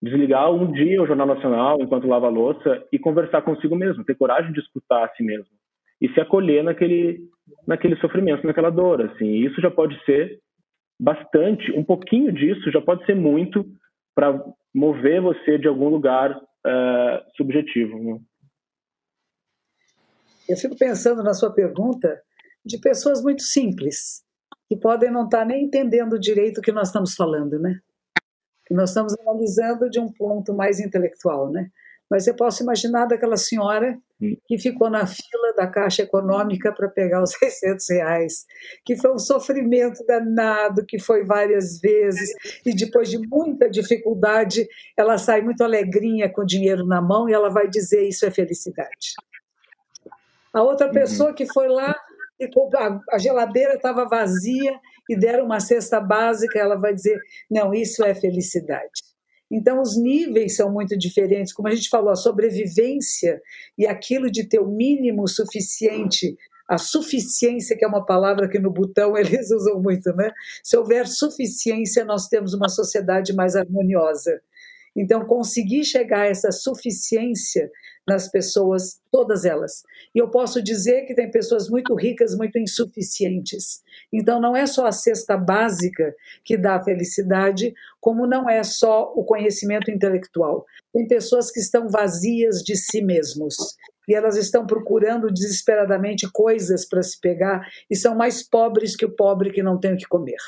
[0.00, 4.14] Desligar um dia o Jornal Nacional enquanto lava a louça e conversar consigo mesmo, ter
[4.14, 5.58] coragem de escutar a si mesmo
[6.00, 7.20] e se acolher naquele,
[7.66, 9.02] naquele sofrimento, naquela dor.
[9.02, 9.26] Assim.
[9.26, 10.40] E isso já pode ser
[11.00, 13.64] bastante, um pouquinho disso já pode ser muito
[14.14, 14.42] para
[14.74, 17.98] mover você de algum lugar uh, subjetivo.
[17.98, 18.18] Né?
[20.48, 22.20] Eu fico pensando na sua pergunta
[22.64, 24.24] de pessoas muito simples,
[24.68, 27.80] que podem não estar nem entendendo direito o que nós estamos falando, né?
[28.70, 31.70] Nós estamos analisando de um ponto mais intelectual, né?
[32.10, 33.98] Mas eu posso imaginar daquela senhora
[34.46, 38.46] que ficou na fila da Caixa Econômica para pegar os 600 reais,
[38.84, 42.30] que foi um sofrimento danado, que foi várias vezes,
[42.64, 44.66] e depois de muita dificuldade,
[44.96, 48.30] ela sai muito alegrinha com o dinheiro na mão e ela vai dizer: Isso é
[48.30, 49.14] felicidade.
[50.52, 50.92] A outra uhum.
[50.92, 51.94] pessoa que foi lá
[53.10, 54.78] a geladeira estava vazia
[55.08, 57.18] e deram uma cesta básica, ela vai dizer:
[57.50, 59.08] não, isso é felicidade.
[59.50, 61.52] Então, os níveis são muito diferentes.
[61.52, 63.40] Como a gente falou, a sobrevivência
[63.76, 66.36] e aquilo de ter o mínimo suficiente,
[66.68, 70.30] a suficiência, que é uma palavra que no botão eles usam muito, né?
[70.62, 74.40] Se houver suficiência, nós temos uma sociedade mais harmoniosa.
[74.94, 77.70] Então, conseguir chegar a essa suficiência
[78.08, 79.82] nas pessoas, todas elas.
[80.14, 83.82] E eu posso dizer que tem pessoas muito ricas, muito insuficientes.
[84.12, 89.24] Então, não é só a cesta básica que dá felicidade, como não é só o
[89.24, 90.64] conhecimento intelectual.
[90.92, 93.54] Tem pessoas que estão vazias de si mesmos.
[94.08, 99.14] E elas estão procurando desesperadamente coisas para se pegar e são mais pobres que o
[99.14, 100.40] pobre que não tem o que comer.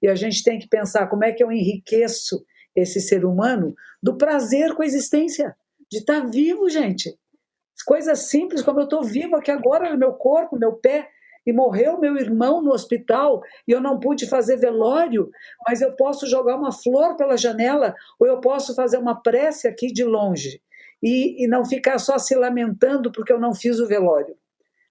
[0.00, 2.44] E a gente tem que pensar como é que eu enriqueço
[2.76, 5.56] esse ser humano do prazer com a existência
[5.90, 7.18] de estar tá vivo, gente.
[7.86, 11.08] Coisas simples, como eu estou vivo aqui agora meu corpo, meu pé,
[11.46, 15.30] e morreu meu irmão no hospital e eu não pude fazer velório,
[15.66, 19.86] mas eu posso jogar uma flor pela janela ou eu posso fazer uma prece aqui
[19.86, 20.60] de longe
[21.02, 24.36] e, e não ficar só se lamentando porque eu não fiz o velório,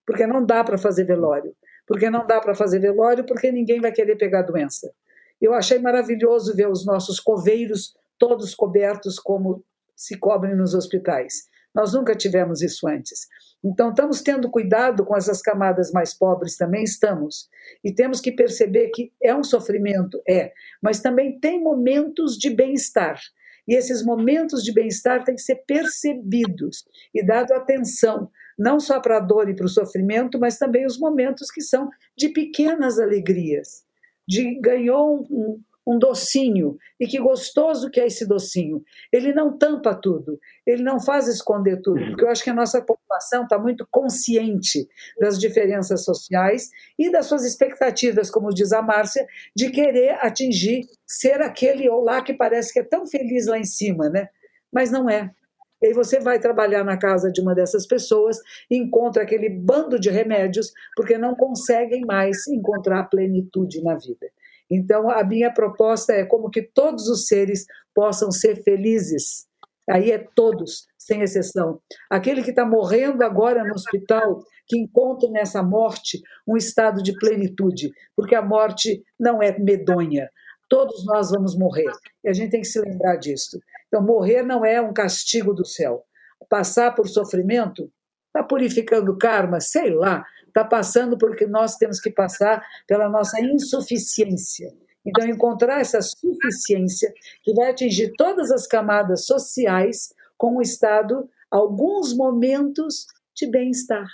[0.06, 1.56] porque não dá para fazer velório.
[1.86, 4.92] porque não dá para fazer velório, porque ninguém vai querer pegar doença.
[5.40, 9.64] Eu achei maravilhoso ver os nossos coveiros todos cobertos como
[9.98, 11.48] se cobrem nos hospitais.
[11.76, 13.28] Nós nunca tivemos isso antes.
[13.64, 17.50] Então, estamos tendo cuidado com essas camadas mais pobres também, estamos.
[17.84, 23.20] E temos que perceber que é um sofrimento, é, mas também tem momentos de bem-estar.
[23.68, 29.18] E esses momentos de bem-estar têm que ser percebidos e dado atenção, não só para
[29.18, 33.84] a dor e para o sofrimento, mas também os momentos que são de pequenas alegrias.
[34.28, 36.78] De ganhou um, um docinho.
[37.00, 38.84] E que gostoso que é esse docinho.
[39.12, 42.82] Ele não tampa tudo, ele não faz esconder tudo, porque eu acho que a nossa
[42.82, 44.88] população está muito consciente
[45.20, 46.70] das diferenças sociais
[47.00, 49.26] e das suas expectativas, como diz a Márcia,
[49.56, 53.64] de querer atingir, ser aquele ou lá que parece que é tão feliz lá em
[53.64, 54.28] cima, né?
[54.72, 55.32] Mas não é.
[55.82, 58.38] E aí você vai trabalhar na casa de uma dessas pessoas
[58.70, 64.28] e encontra aquele bando de remédios porque não conseguem mais encontrar plenitude na vida.
[64.70, 69.48] Então, a minha proposta é como que todos os seres possam ser felizes.
[69.90, 71.80] Aí é todos, sem exceção.
[72.10, 77.92] Aquele que está morrendo agora no hospital, que encontra nessa morte um estado de plenitude,
[78.16, 80.30] porque a morte não é medonha.
[80.70, 81.90] Todos nós vamos morrer.
[82.24, 83.58] E a gente tem que se lembrar disso.
[83.88, 86.04] Então, morrer não é um castigo do céu.
[86.50, 87.90] Passar por sofrimento
[88.28, 90.26] está purificando karma, sei lá,
[90.58, 94.74] está passando porque nós temos que passar pela nossa insuficiência.
[95.06, 102.14] Então, encontrar essa suficiência que vai atingir todas as camadas sociais com um estado, alguns
[102.14, 103.06] momentos
[103.36, 104.08] de bem-estar.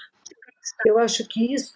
[0.85, 1.73] Eu acho que isso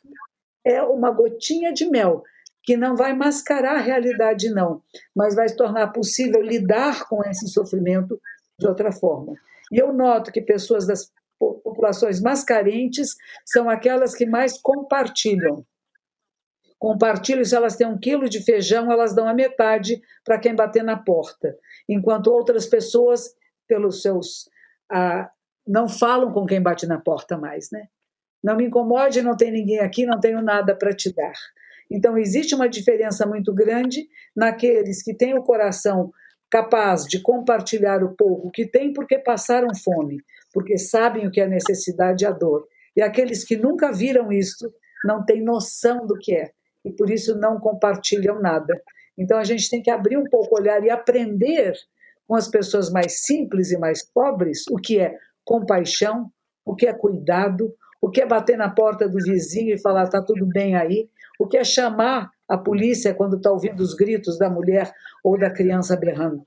[0.65, 2.23] é uma gotinha de mel
[2.61, 4.81] que não vai mascarar a realidade, não,
[5.15, 8.19] mas vai tornar possível lidar com esse sofrimento
[8.59, 9.33] de outra forma.
[9.71, 11.09] E eu noto que pessoas das
[11.39, 13.15] populações mais carentes
[13.45, 15.65] são aquelas que mais compartilham.
[16.79, 20.83] Compartilham, se elas têm um quilo de feijão, elas dão a metade para quem bater
[20.83, 21.57] na porta,
[21.89, 23.33] enquanto outras pessoas,
[23.67, 24.49] pelos seus.
[24.91, 25.29] Ah,
[25.67, 27.87] não falam com quem bate na porta mais, né?
[28.43, 31.33] Não me incomode, não tem ninguém aqui, não tenho nada para te dar.
[31.91, 36.11] Então, existe uma diferença muito grande naqueles que têm o coração
[36.49, 40.17] capaz de compartilhar o pouco que têm porque passaram fome,
[40.57, 42.67] porque sabem o que é necessidade e a dor.
[42.95, 44.73] E aqueles que nunca viram isso
[45.05, 46.49] não têm noção do que é
[46.83, 48.73] e por isso não compartilham nada.
[49.15, 51.73] Então a gente tem que abrir um pouco o olhar e aprender
[52.27, 56.31] com as pessoas mais simples e mais pobres o que é compaixão,
[56.65, 60.23] o que é cuidado, o que é bater na porta do vizinho e falar tá
[60.23, 61.07] tudo bem aí,
[61.39, 64.91] o que é chamar a polícia quando está ouvindo os gritos da mulher
[65.23, 66.41] ou da criança berrando.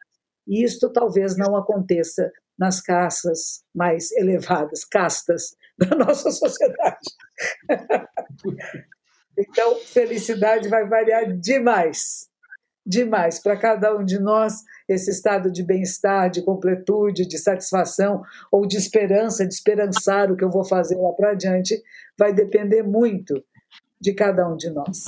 [0.48, 2.28] E isto talvez não aconteça
[2.60, 7.08] nas castas mais elevadas, castas da nossa sociedade.
[9.38, 12.28] então, felicidade vai variar demais,
[12.84, 14.56] demais para cada um de nós.
[14.86, 20.44] Esse estado de bem-estar, de completude, de satisfação ou de esperança, de esperançar o que
[20.44, 21.82] eu vou fazer lá para adiante,
[22.18, 23.42] vai depender muito
[23.98, 24.98] de cada um de nós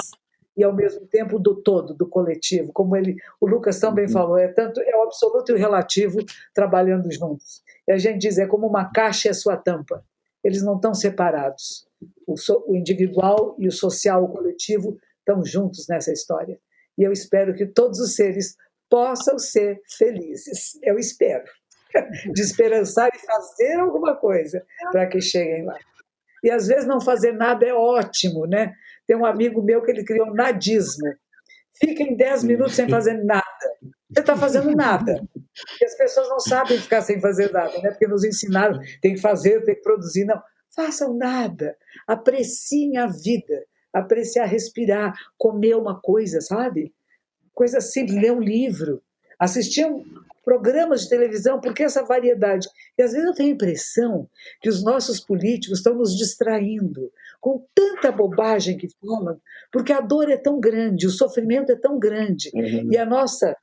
[0.57, 4.13] e ao mesmo tempo do todo, do coletivo, como ele, o Lucas também uhum.
[4.13, 6.19] falou, é tanto é o absoluto e o relativo
[6.55, 7.63] trabalhando juntos.
[7.89, 10.05] E a gente diz é como uma caixa e a sua tampa.
[10.45, 11.87] Eles não estão separados.
[12.27, 16.59] O, so, o individual e o social, o coletivo estão juntos nessa história.
[16.99, 18.57] E eu espero que todos os seres
[18.91, 20.79] possam ser felizes.
[20.83, 21.45] Eu espero.
[22.35, 25.79] De esperançar e fazer alguma coisa para que cheguem lá.
[26.43, 28.75] E às vezes não fazer nada é ótimo, né?
[29.13, 31.07] Tem um amigo meu que ele criou nadismo.
[31.79, 33.45] Fica em 10 minutos sem fazer nada.
[34.11, 35.23] Você está fazendo nada.
[35.79, 37.91] E as pessoas não sabem ficar sem fazer nada, né?
[37.91, 40.25] Porque nos ensinaram, tem que fazer, tem que produzir.
[40.25, 40.41] Não,
[40.75, 41.77] façam nada.
[42.09, 43.67] Apreciem a vida.
[43.93, 46.95] Apreciar, respirar, comer uma coisa, sabe?
[47.53, 49.03] Coisa simples, ler um livro,
[49.39, 50.03] assistir um,
[50.45, 52.69] programas de televisão, porque essa variedade.
[52.99, 54.29] E às vezes eu tenho a impressão
[54.61, 59.41] que os nossos políticos estão nos distraindo com tanta bobagem que falam,
[59.73, 62.89] porque a dor é tão grande, o sofrimento é tão grande, uhum.
[62.93, 63.57] e a nossa,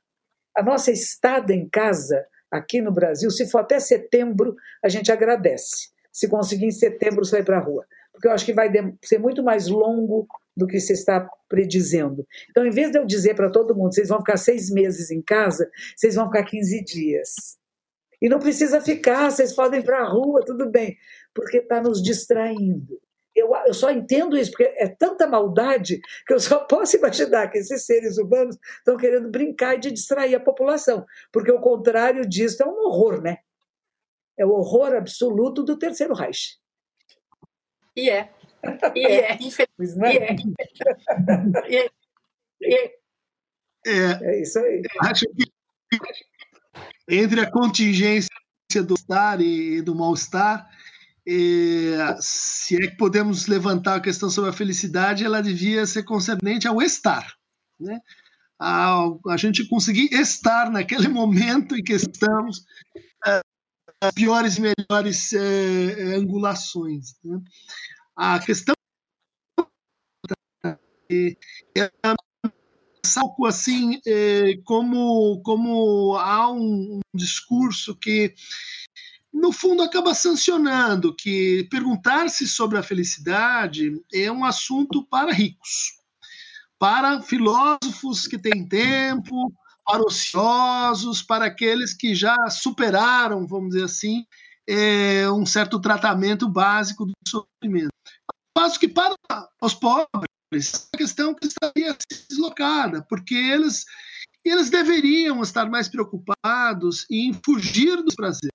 [0.54, 4.54] a nossa estada em casa aqui no Brasil, se for até setembro,
[4.84, 5.90] a gente agradece.
[6.12, 7.86] Se conseguir em setembro sair para a rua.
[8.20, 8.70] Porque eu acho que vai
[9.02, 12.26] ser muito mais longo do que se está predizendo.
[12.50, 15.22] Então, em vez de eu dizer para todo mundo, vocês vão ficar seis meses em
[15.22, 17.58] casa, vocês vão ficar 15 dias.
[18.20, 20.98] E não precisa ficar, vocês podem ir para a rua, tudo bem,
[21.34, 23.00] porque está nos distraindo.
[23.34, 27.56] Eu, eu só entendo isso, porque é tanta maldade que eu só posso imaginar que
[27.56, 32.62] esses seres humanos estão querendo brincar e de distrair a população, porque o contrário disso
[32.62, 33.38] é um horror, né?
[34.38, 36.59] É o horror absoluto do Terceiro Reich.
[38.00, 38.30] E é.
[38.94, 40.42] E é, infelizmente.
[43.86, 43.92] É,
[44.22, 44.82] é isso aí.
[45.02, 45.50] Acho que
[47.08, 48.30] entre a contingência
[48.86, 50.68] do estar e do mal-estar,
[51.26, 56.68] é, se é que podemos levantar a questão sobre a felicidade, ela devia ser concernente
[56.68, 57.34] ao estar,
[57.78, 58.00] né?
[58.58, 62.64] A, a gente conseguir estar naquele momento em que estamos,
[63.26, 63.40] é,
[64.02, 67.14] as piores e melhores é, angulações.
[67.24, 67.38] Né?
[68.22, 68.74] A questão
[71.10, 71.34] é,
[71.74, 71.90] é
[73.16, 78.34] algo assim, é, como, como há um, um discurso que
[79.32, 85.98] no fundo acaba sancionando que perguntar-se sobre a felicidade é um assunto para ricos,
[86.78, 89.50] para filósofos que têm tempo,
[89.82, 94.26] para ociosos, para aqueles que já superaram, vamos dizer assim,
[94.68, 97.99] é, um certo tratamento básico do sofrimento.
[98.60, 99.16] Passo que para
[99.62, 101.96] os pobres, a questão que estaria
[102.28, 103.86] deslocada, porque eles,
[104.44, 108.52] eles deveriam estar mais preocupados em fugir dos prazeres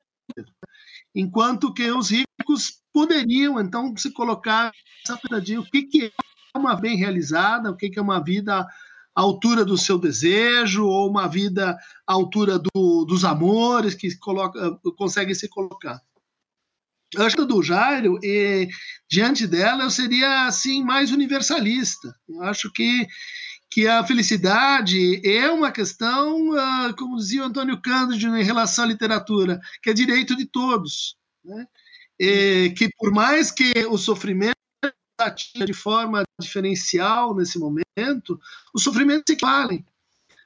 [1.15, 4.71] enquanto que os ricos poderiam então se colocar
[5.03, 5.19] essa
[5.59, 6.13] o que, que
[6.53, 8.67] é uma bem realizada, o que, que é uma vida à
[9.15, 11.75] altura do seu desejo ou uma vida
[12.05, 15.99] à altura do, dos amores que coloca, conseguem se colocar.
[17.13, 18.67] Eu acho que do Jairo, e,
[19.09, 22.13] diante dela, eu seria assim mais universalista.
[22.27, 23.07] Eu acho que
[23.75, 28.87] que a felicidade é uma questão, ah, como dizia o Antônio Cândido em relação à
[28.87, 31.17] literatura, que é direito de todos.
[31.43, 31.67] Né?
[32.17, 34.55] E que por mais que o sofrimento
[35.19, 38.39] atinja de forma diferencial nesse momento,
[38.73, 39.85] os sofrimentos se equivalem.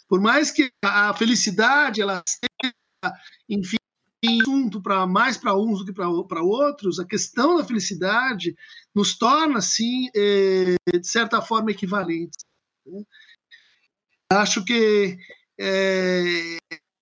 [0.07, 2.73] Por mais que a felicidade ela seja,
[3.47, 3.77] enfim,
[4.41, 8.55] assunto para mais para uns do que para outros, a questão da felicidade
[8.93, 12.43] nos torna, assim, eh, de certa forma, equivalentes.
[12.85, 13.03] Né?
[14.31, 15.17] Acho que
[15.59, 16.57] é,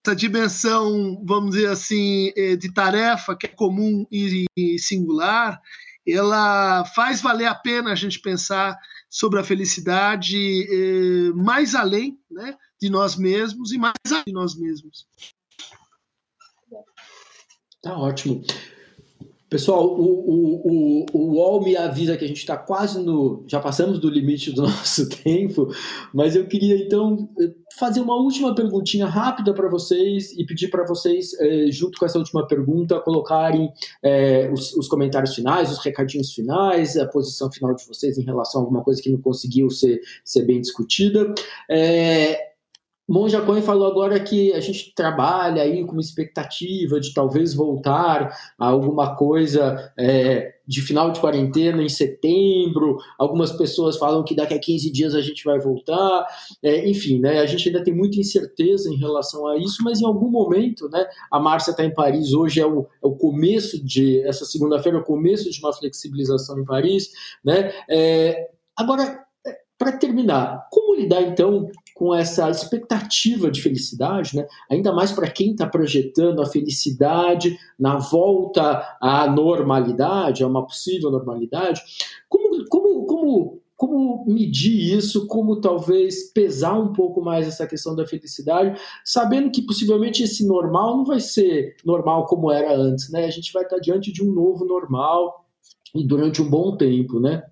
[0.05, 5.61] essa dimensão, vamos dizer assim, é, de tarefa que é comum e singular,
[6.07, 8.77] ela faz valer a pena a gente pensar
[9.09, 14.55] sobre a felicidade é, mais além né, de nós mesmos e mais além de nós
[14.55, 15.05] mesmos.
[17.81, 18.43] Tá ótimo.
[19.49, 23.45] Pessoal, o, o, o, o UOL me avisa que a gente está quase no.
[23.47, 25.69] Já passamos do limite do nosso tempo,
[26.13, 27.29] mas eu queria então
[27.77, 32.17] fazer uma última perguntinha rápida para vocês e pedir para vocês, eh, junto com essa
[32.17, 33.71] última pergunta, colocarem
[34.03, 38.59] eh, os, os, comentários finais, os recadinhos finais, a posição final de vocês em relação
[38.59, 41.33] a alguma coisa que não conseguiu ser, ser bem discutida.
[41.69, 42.47] É,
[43.07, 48.37] Monja Cohen falou agora que a gente trabalha aí com uma expectativa de talvez voltar
[48.59, 52.97] a alguma coisa é, de final de quarentena em setembro.
[53.17, 56.27] Algumas pessoas falam que daqui a 15 dias a gente vai voltar.
[56.61, 60.05] É, enfim, né, a gente ainda tem muita incerteza em relação a isso, mas em
[60.05, 64.19] algum momento, né, a Márcia está em Paris, hoje é o, é o começo de,
[64.27, 67.09] essa segunda-feira, é o começo de uma flexibilização em Paris.
[67.43, 69.26] Né, é, agora,
[69.77, 74.47] para terminar, como lidar então com essa expectativa de felicidade, né?
[74.69, 81.09] ainda mais para quem está projetando a felicidade na volta à normalidade, a uma possível
[81.09, 81.81] normalidade.
[82.29, 85.25] Como, como, como, como medir isso?
[85.25, 90.97] Como talvez pesar um pouco mais essa questão da felicidade, sabendo que possivelmente esse normal
[90.97, 93.25] não vai ser normal como era antes, né?
[93.25, 95.47] A gente vai estar diante de um novo normal
[95.95, 97.43] e durante um bom tempo, né?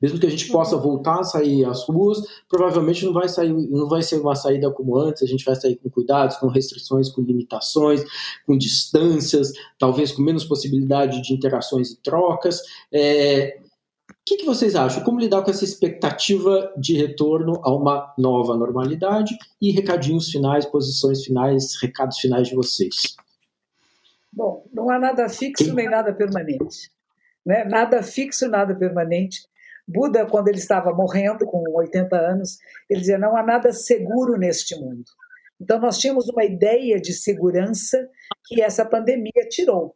[0.00, 3.88] Mesmo que a gente possa voltar a sair às ruas, provavelmente não vai sair, não
[3.88, 5.22] vai ser uma saída como antes.
[5.22, 8.04] A gente vai sair com cuidados, com restrições, com limitações,
[8.46, 12.60] com distâncias, talvez com menos possibilidade de interações e trocas.
[12.92, 13.58] É,
[14.10, 15.04] o que, que, vocês acham?
[15.04, 19.36] Como lidar com essa expectativa de retorno a uma nova normalidade?
[19.60, 23.16] E recadinhos finais, posições finais, recados finais de vocês.
[24.32, 26.90] Bom, não há nada fixo nem nada permanente.
[27.44, 27.64] Né?
[27.64, 29.46] Nada fixo, nada permanente.
[29.86, 32.58] Buda, quando ele estava morrendo, com 80 anos,
[32.90, 35.04] ele dizia: não há nada seguro neste mundo.
[35.60, 38.08] Então, nós tínhamos uma ideia de segurança
[38.46, 39.94] que essa pandemia tirou.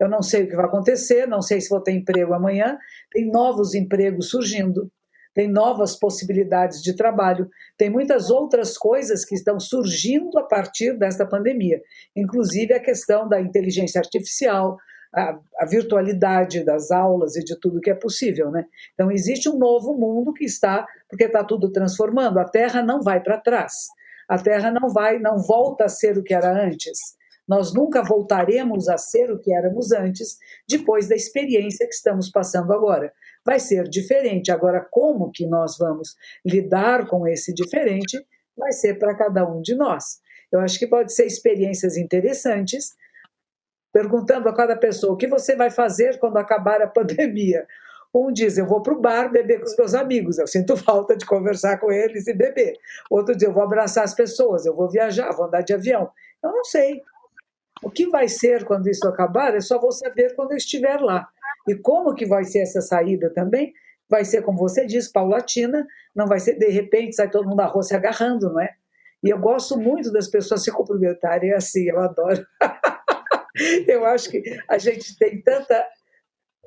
[0.00, 2.76] Eu não sei o que vai acontecer, não sei se vou ter emprego amanhã,
[3.10, 4.90] tem novos empregos surgindo,
[5.34, 7.48] tem novas possibilidades de trabalho,
[7.78, 11.80] tem muitas outras coisas que estão surgindo a partir desta pandemia,
[12.14, 14.76] inclusive a questão da inteligência artificial,
[15.14, 18.66] a, a, virtualidade das aulas e de tudo que é possível, né?
[18.94, 22.38] Então existe um novo mundo que está, porque está tudo transformando.
[22.38, 23.86] A Terra não vai para trás.
[24.28, 27.16] A Terra não vai, não volta a ser o que era antes.
[27.46, 30.36] Nós nunca voltaremos a ser o que éramos antes,
[30.68, 33.12] depois da experiência que estamos passando agora.
[33.44, 34.50] vai ser diferente.
[34.50, 38.18] Agora, como que nós vamos lidar com esse diferente
[38.56, 40.18] vai ser para cada um de nós.
[40.50, 42.94] Eu acho que pode ser experiências interessantes,
[43.96, 47.66] perguntando a cada pessoa o que você vai fazer quando acabar a pandemia.
[48.14, 51.16] Um diz, eu vou para o bar beber com os meus amigos, eu sinto falta
[51.16, 52.74] de conversar com eles e beber.
[53.10, 56.10] Outro diz, eu vou abraçar as pessoas, eu vou viajar, vou andar de avião.
[56.44, 57.00] Eu não sei.
[57.82, 61.26] O que vai ser quando isso acabar é só vou saber quando eu estiver lá.
[61.66, 63.72] E como que vai ser essa saída também?
[64.10, 67.66] Vai ser, como você disse, paulatina, não vai ser de repente, sai todo mundo na
[67.66, 68.74] rua se agarrando, não é?
[69.24, 72.46] E eu gosto muito das pessoas se cumprimentarem assim, eu adoro.
[73.88, 75.86] eu acho que a gente tem tanta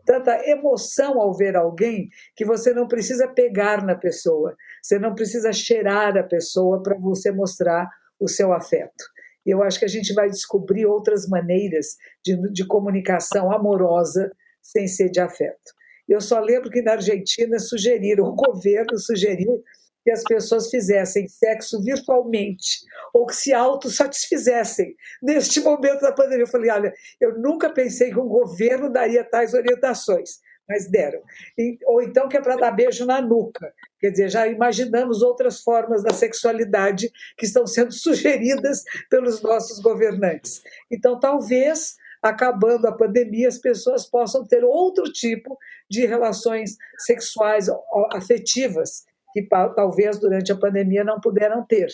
[0.05, 5.53] tanta emoção ao ver alguém que você não precisa pegar na pessoa, você não precisa
[5.53, 7.87] cheirar a pessoa para você mostrar
[8.19, 9.03] o seu afeto.
[9.45, 11.95] E eu acho que a gente vai descobrir outras maneiras
[12.25, 15.73] de, de comunicação amorosa sem ser de afeto.
[16.07, 19.63] Eu só lembro que na Argentina sugeriram, o governo sugeriu
[20.03, 22.79] que as pessoas fizessem sexo virtualmente
[23.13, 26.43] ou que se autossatisfizessem neste momento da pandemia.
[26.43, 31.21] Eu falei, olha, eu nunca pensei que um governo daria tais orientações, mas deram.
[31.57, 33.73] E, ou então que é para dar beijo na nuca.
[33.99, 40.61] Quer dizer, já imaginamos outras formas da sexualidade que estão sendo sugeridas pelos nossos governantes.
[40.89, 45.57] Então, talvez acabando a pandemia, as pessoas possam ter outro tipo
[45.89, 47.67] de relações sexuais
[48.13, 51.87] afetivas que talvez durante a pandemia não puderam ter.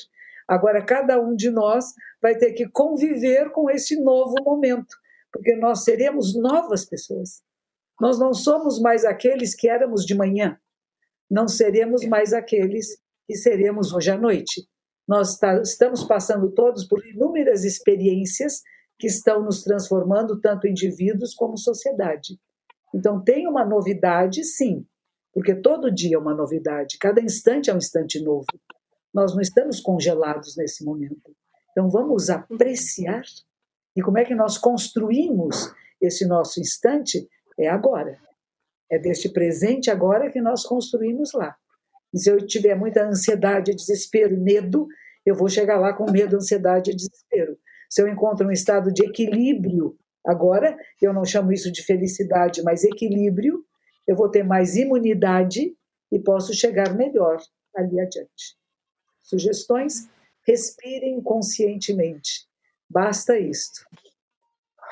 [0.48, 4.96] Agora, cada um de nós vai ter que conviver com esse novo momento,
[5.32, 7.42] porque nós seremos novas pessoas.
[8.00, 10.58] Nós não somos mais aqueles que éramos de manhã,
[11.30, 14.68] não seremos mais aqueles que seremos hoje à noite.
[15.08, 18.62] Nós estamos passando todos por inúmeras experiências
[19.00, 22.40] que estão nos transformando, tanto indivíduos como sociedade.
[22.94, 24.86] Então, tem uma novidade, sim,
[25.36, 28.48] porque todo dia é uma novidade, cada instante é um instante novo.
[29.14, 31.36] Nós não estamos congelados nesse momento.
[31.72, 33.22] Então, vamos apreciar.
[33.96, 35.72] E como é que nós construímos
[36.02, 37.28] esse nosso instante?
[37.60, 38.18] É agora.
[38.90, 41.56] É deste presente agora que nós construímos lá.
[42.14, 44.88] E se eu tiver muita ansiedade, desespero, medo,
[45.26, 47.58] eu vou chegar lá com medo, ansiedade e desespero
[47.90, 49.96] se eu encontro um estado de equilíbrio,
[50.26, 53.64] agora eu não chamo isso de felicidade, mas equilíbrio,
[54.08, 55.76] eu vou ter mais imunidade
[56.12, 57.42] e posso chegar melhor
[57.76, 58.58] ali adiante.
[59.22, 60.08] Sugestões?
[60.48, 62.48] Respirem conscientemente.
[62.90, 63.86] Basta isto.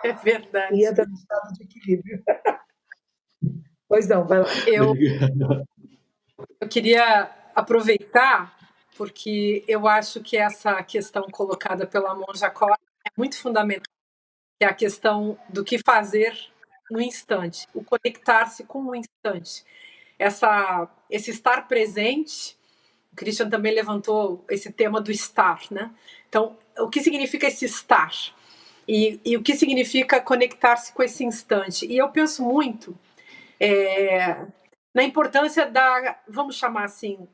[0.03, 0.75] É verdade.
[0.75, 2.23] E entra no estado de equilíbrio.
[3.87, 4.47] pois não, vai lá.
[4.67, 4.93] Eu,
[6.59, 8.57] eu queria aproveitar
[8.97, 13.91] porque eu acho que essa questão colocada pela Monja Cora é muito fundamental,
[14.59, 16.35] que é a questão do que fazer
[16.89, 19.63] no instante, o conectar-se com o instante.
[20.17, 22.57] Essa, esse estar presente,
[23.11, 25.91] o Christian também levantou esse tema do estar, né?
[26.29, 28.11] Então, o que significa esse estar?
[28.87, 31.85] E, e o que significa conectar-se com esse instante?
[31.85, 32.97] E eu penso muito
[33.59, 34.45] é,
[34.93, 37.27] na importância da, vamos chamar assim,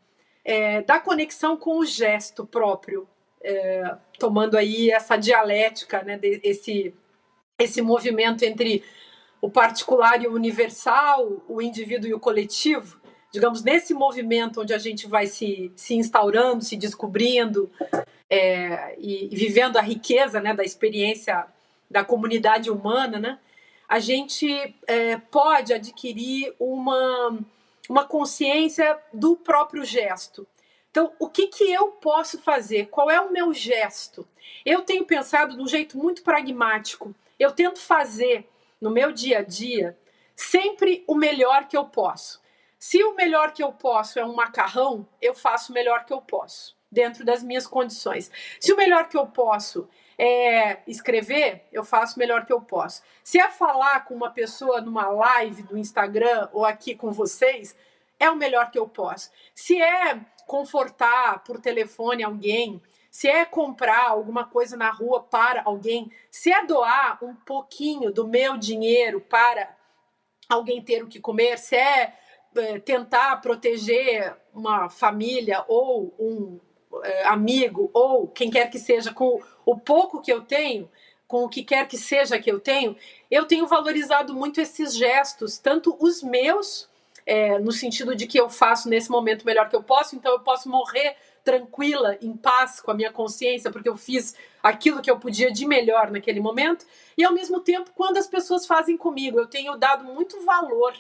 [0.46, 3.08] é, da conexão com o gesto próprio,
[3.44, 6.94] é, tomando aí essa dialética, né, de, esse,
[7.58, 8.84] esse movimento entre
[9.42, 13.00] o particular e o universal, o indivíduo e o coletivo,
[13.32, 17.70] digamos, nesse movimento onde a gente vai se, se instaurando, se descobrindo
[18.30, 21.46] é, e, e, vivendo a riqueza né, da experiência
[21.90, 23.40] da comunidade humana, né,
[23.88, 27.40] a gente é, pode adquirir uma
[27.90, 30.48] uma consciência do próprio gesto.
[30.92, 32.88] Então, o que, que eu posso fazer?
[32.88, 34.28] Qual é o meu gesto?
[34.64, 37.14] Eu tenho pensado de um jeito muito pragmático.
[37.40, 38.48] Eu tento fazer
[38.80, 39.98] no meu dia a dia
[40.36, 42.42] sempre o melhor que eu posso.
[42.78, 46.22] Se o melhor que eu posso é um macarrão, eu faço o melhor que eu
[46.22, 48.32] posso, dentro das minhas condições.
[48.58, 53.04] Se o melhor que eu posso é escrever, eu faço o melhor que eu posso.
[53.22, 57.76] Se é falar com uma pessoa numa live do Instagram ou aqui com vocês,
[58.18, 59.30] é o melhor que eu posso.
[59.54, 66.12] Se é confortar por telefone alguém, se é comprar alguma coisa na rua para alguém,
[66.30, 69.76] se é doar um pouquinho do meu dinheiro para
[70.48, 72.14] alguém ter o que comer, se é,
[72.56, 76.60] é tentar proteger uma família ou um
[77.04, 80.90] é, amigo ou quem quer que seja com o pouco que eu tenho,
[81.28, 82.96] com o que quer que seja que eu tenho,
[83.30, 86.90] eu tenho valorizado muito esses gestos, tanto os meus,
[87.26, 90.32] é, no sentido de que eu faço nesse momento o melhor que eu posso, então
[90.32, 95.10] eu posso morrer tranquila, em paz com a minha consciência, porque eu fiz aquilo que
[95.10, 96.86] eu podia de melhor naquele momento,
[97.18, 100.94] e ao mesmo tempo, quando as pessoas fazem comigo, eu tenho dado muito valor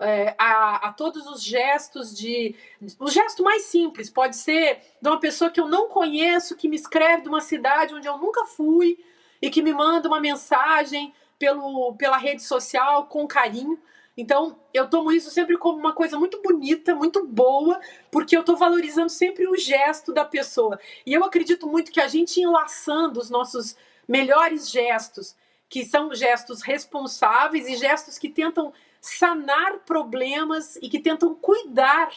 [0.00, 2.56] é, a, a, todos os gestos de.
[2.98, 6.76] O gesto mais simples pode ser de uma pessoa que eu não conheço, que me
[6.76, 8.98] escreve de uma cidade onde eu nunca fui
[9.42, 13.78] e que me manda uma mensagem pelo, pela rede social com carinho.
[14.20, 17.80] Então, eu tomo isso sempre como uma coisa muito bonita, muito boa,
[18.10, 20.78] porque eu estou valorizando sempre o gesto da pessoa.
[21.06, 23.74] E eu acredito muito que a gente enlaçando os nossos
[24.06, 25.34] melhores gestos,
[25.70, 32.10] que são gestos responsáveis e gestos que tentam sanar problemas e que tentam cuidar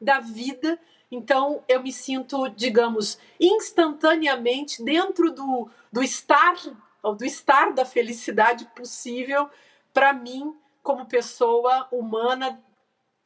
[0.00, 0.80] da vida.
[1.10, 6.54] Então, eu me sinto, digamos, instantaneamente dentro do, do estar,
[7.18, 9.50] do estar da felicidade possível
[9.92, 12.62] para mim, como pessoa humana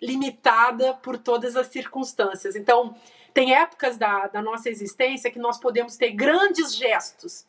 [0.00, 2.56] limitada por todas as circunstâncias.
[2.56, 2.96] Então,
[3.32, 7.44] tem épocas da, da nossa existência que nós podemos ter grandes gestos,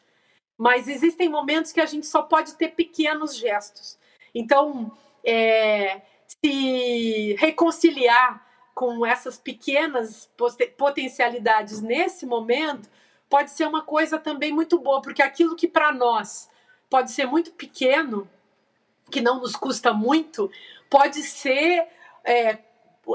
[0.57, 3.97] mas existem momentos que a gente só pode ter pequenos gestos.
[4.33, 4.91] Então,
[5.23, 10.29] é, se reconciliar com essas pequenas
[10.77, 12.89] potencialidades nesse momento
[13.29, 16.49] pode ser uma coisa também muito boa, porque aquilo que para nós
[16.89, 18.29] pode ser muito pequeno,
[19.09, 20.49] que não nos custa muito,
[20.89, 21.87] pode ser
[22.23, 22.57] é,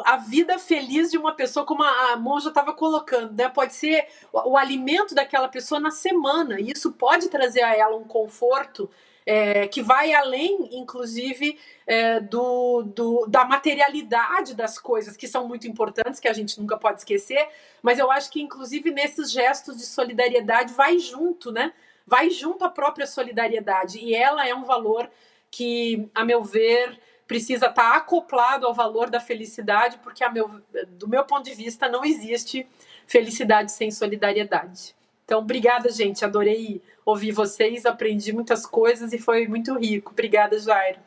[0.05, 3.49] a vida feliz de uma pessoa, como a, monja estava colocando, né?
[3.49, 6.61] Pode ser o, o, alimento daquela pessoa na semana.
[6.61, 8.89] E isso pode trazer a ela um conforto
[9.27, 15.67] é, que vai além, inclusive, é, do, do, da materialidade das coisas, que são muito
[15.67, 17.49] importantes, que a gente nunca pode esquecer,
[17.83, 21.73] mas eu acho que, inclusive, nesses gestos de solidariedade, vai junto, né?
[22.07, 23.99] Vai junto a própria solidariedade.
[23.99, 25.09] E ela é um valor
[25.51, 30.61] que, a meu ver, precisa estar acoplado ao valor da felicidade, porque, a meu,
[30.91, 32.67] do meu ponto de vista, não existe
[33.07, 34.95] felicidade sem solidariedade.
[35.25, 36.25] Então, obrigada, gente.
[36.25, 40.11] Adorei ouvir vocês, aprendi muitas coisas e foi muito rico.
[40.13, 40.99] Obrigada, Jairo.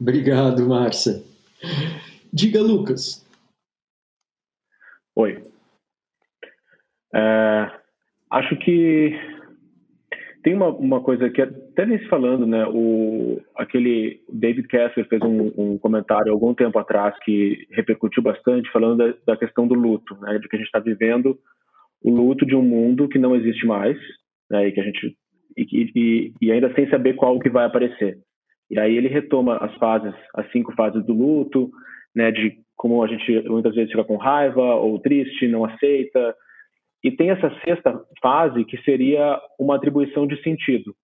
[0.00, 1.22] Obrigado, Márcia.
[2.32, 3.26] Diga, Lucas.
[5.14, 5.44] Oi.
[7.14, 7.80] É,
[8.30, 9.10] acho que
[10.42, 12.66] tem uma, uma coisa que até vem se falando, né?
[12.68, 18.98] O, aquele David Kessler fez um, um, comentário algum tempo atrás que repercutiu bastante, falando
[18.98, 20.38] da, da questão do luto, né?
[20.38, 21.38] De que a gente está vivendo
[22.02, 23.96] o luto de um mundo que não existe mais,
[24.50, 25.16] né, e que a gente
[25.56, 28.18] e, e, e, ainda sem saber qual que vai aparecer.
[28.70, 31.70] E aí ele retoma as fases, as cinco fases do luto,
[32.14, 36.34] né, de como a gente muitas vezes fica com raiva ou triste, não aceita.
[37.04, 40.94] E tem essa sexta fase que seria uma atribuição de sentido,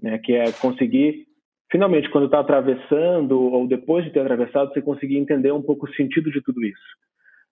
[0.00, 1.26] né, que é conseguir
[1.70, 5.94] finalmente quando está atravessando ou depois de ter atravessado você conseguir entender um pouco o
[5.94, 6.96] sentido de tudo isso.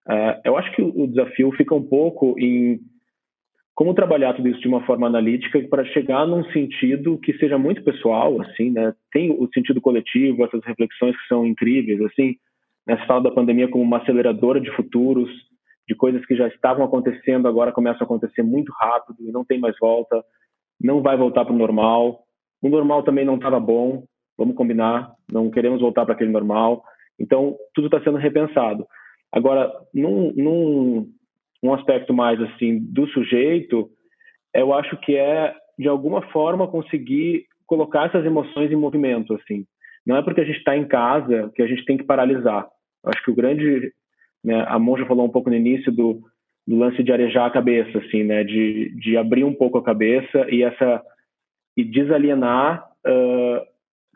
[0.09, 2.81] Uh, eu acho que o desafio fica um pouco em
[3.74, 7.85] como trabalhar tudo isso de uma forma analítica para chegar num sentido que seja muito
[7.85, 8.94] pessoal, assim, né?
[9.12, 12.36] Tem o sentido coletivo, essas reflexões que são incríveis, assim,
[12.86, 12.97] né?
[12.97, 15.28] Se fala da pandemia como uma aceleradora de futuros,
[15.86, 19.59] de coisas que já estavam acontecendo, agora começam a acontecer muito rápido e não tem
[19.59, 20.24] mais volta,
[20.81, 22.26] não vai voltar para o normal.
[22.62, 24.04] O normal também não estava bom,
[24.36, 26.82] vamos combinar, não queremos voltar para aquele normal.
[27.18, 28.86] Então, tudo está sendo repensado.
[29.32, 31.12] Agora, num, num
[31.62, 33.90] um aspecto mais assim do sujeito,
[34.54, 39.66] eu acho que é de alguma forma conseguir colocar essas emoções em movimento, assim.
[40.06, 42.66] Não é porque a gente está em casa que a gente tem que paralisar.
[43.04, 43.92] Eu acho que o grande,
[44.42, 46.20] né, a Monja falou um pouco no início do,
[46.66, 50.46] do lance de arejar a cabeça, assim, né, de, de abrir um pouco a cabeça
[50.48, 51.02] e essa
[51.77, 53.66] e desalienar uh,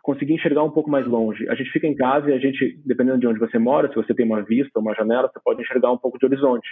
[0.02, 1.48] conseguir enxergar um pouco mais longe.
[1.48, 4.14] A gente fica em casa e a gente, dependendo de onde você mora, se você
[4.14, 6.68] tem uma vista, uma janela, você pode enxergar um pouco de horizonte,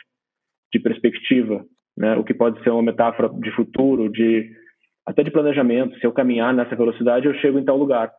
[0.72, 1.64] de perspectiva,
[1.96, 2.16] né?
[2.16, 4.50] O que pode ser uma metáfora de futuro, de
[5.06, 5.98] até de planejamento.
[5.98, 8.12] Se eu caminhar nessa velocidade, eu chego em tal lugar.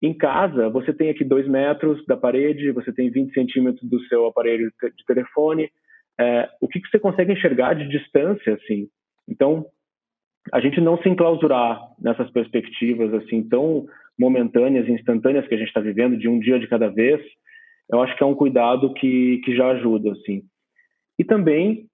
[0.00, 4.26] Em casa, você tem aqui dois metros da parede, você tem 20 centímetros do seu
[4.26, 5.70] aparelho de telefone.
[6.20, 8.88] É, o que, que você consegue enxergar de distância, assim?
[9.28, 9.66] Então,
[10.52, 13.86] a gente não se enclausurar nessas perspectivas assim tão
[14.18, 17.20] momentâneas, instantâneas que a gente está vivendo, de um dia de cada vez,
[17.90, 20.42] eu acho que é um cuidado que, que já ajuda, assim.
[21.18, 21.86] E também,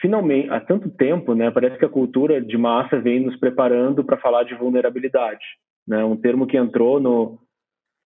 [0.00, 4.18] finalmente, há tanto tempo, né, parece que a cultura de massa vem nos preparando para
[4.18, 5.44] falar de vulnerabilidade,
[5.86, 7.38] né, um termo que entrou no,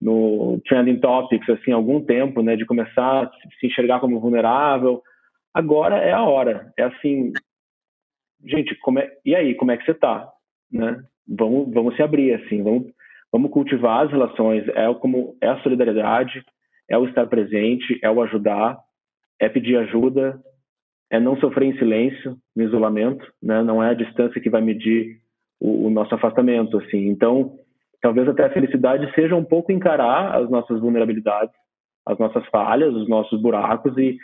[0.01, 5.02] no trending topics, assim, há algum tempo, né, de começar a se enxergar como vulnerável.
[5.52, 7.32] Agora é a hora, é assim,
[8.44, 10.28] gente, é, e aí, como é que você está,
[10.70, 11.02] né?
[11.27, 12.93] Vamos, vamos se abrir, assim, vamos
[13.31, 16.43] Vamos cultivar as relações, é como é a solidariedade,
[16.89, 18.78] é o estar presente, é o ajudar,
[19.39, 20.40] é pedir ajuda,
[21.10, 23.62] é não sofrer em silêncio, no isolamento, né?
[23.62, 25.19] Não é a distância que vai medir
[25.60, 27.09] o, o nosso afastamento, assim.
[27.09, 27.59] Então,
[28.01, 31.55] talvez até a felicidade seja um pouco encarar as nossas vulnerabilidades,
[32.06, 34.16] as nossas falhas, os nossos buracos e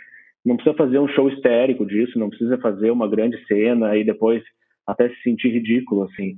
[0.45, 4.43] não precisa fazer um show histérico disso, não precisa fazer uma grande cena e depois
[4.87, 6.37] até se sentir ridículo assim,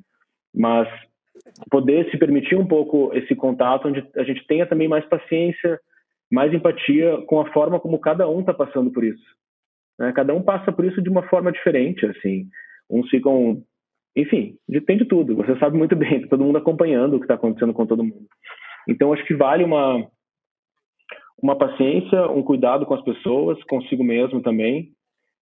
[0.55, 0.89] mas
[1.71, 5.79] poder se permitir um pouco esse contato onde a gente tenha também mais paciência,
[6.31, 9.25] mais empatia com a forma como cada um está passando por isso.
[9.99, 10.13] Né?
[10.13, 12.49] Cada um passa por isso de uma forma diferente, assim.
[12.91, 13.63] Uns ficam,
[14.15, 14.57] enfim,
[14.87, 15.37] tem de tudo.
[15.37, 18.27] Você sabe muito bem, tá todo mundo acompanhando o que está acontecendo com todo mundo.
[18.89, 20.07] Então acho que vale uma
[21.43, 24.93] uma paciência, um cuidado com as pessoas, consigo mesmo também,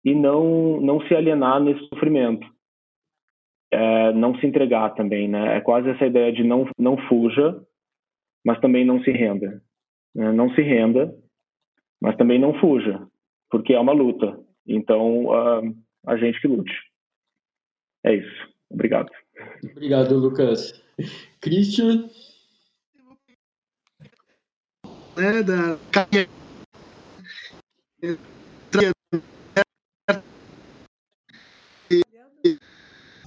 [0.05, 2.47] e não não se alienar nesse sofrimento
[3.71, 5.57] é, não se entregar também, né?
[5.57, 7.61] É quase essa ideia de não não fuja,
[8.45, 9.63] mas também não se renda.
[10.15, 10.33] Né?
[10.33, 11.15] Não se renda,
[12.01, 13.07] mas também não fuja,
[13.51, 14.39] porque é uma luta.
[14.67, 16.73] Então, uh, a gente que lute.
[18.05, 18.49] É isso.
[18.71, 19.11] Obrigado.
[19.73, 20.73] Obrigado, Lucas.
[21.41, 22.09] Christian?
[25.19, 25.77] Né, da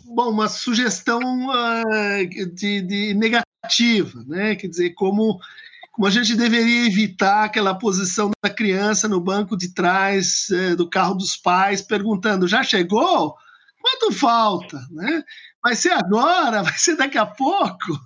[0.06, 4.56] bom, uma sugestão uh, de, de, negativa, né?
[4.56, 5.38] Quer dizer, como,
[5.92, 10.90] como a gente deveria evitar aquela posição da criança no banco de trás uh, do
[10.90, 13.36] carro dos pais, perguntando: já chegou?
[13.82, 14.80] Quanto falta?
[14.92, 15.24] Né?
[15.62, 16.64] Vai ser agora?
[16.64, 18.00] Vai ser daqui a pouco?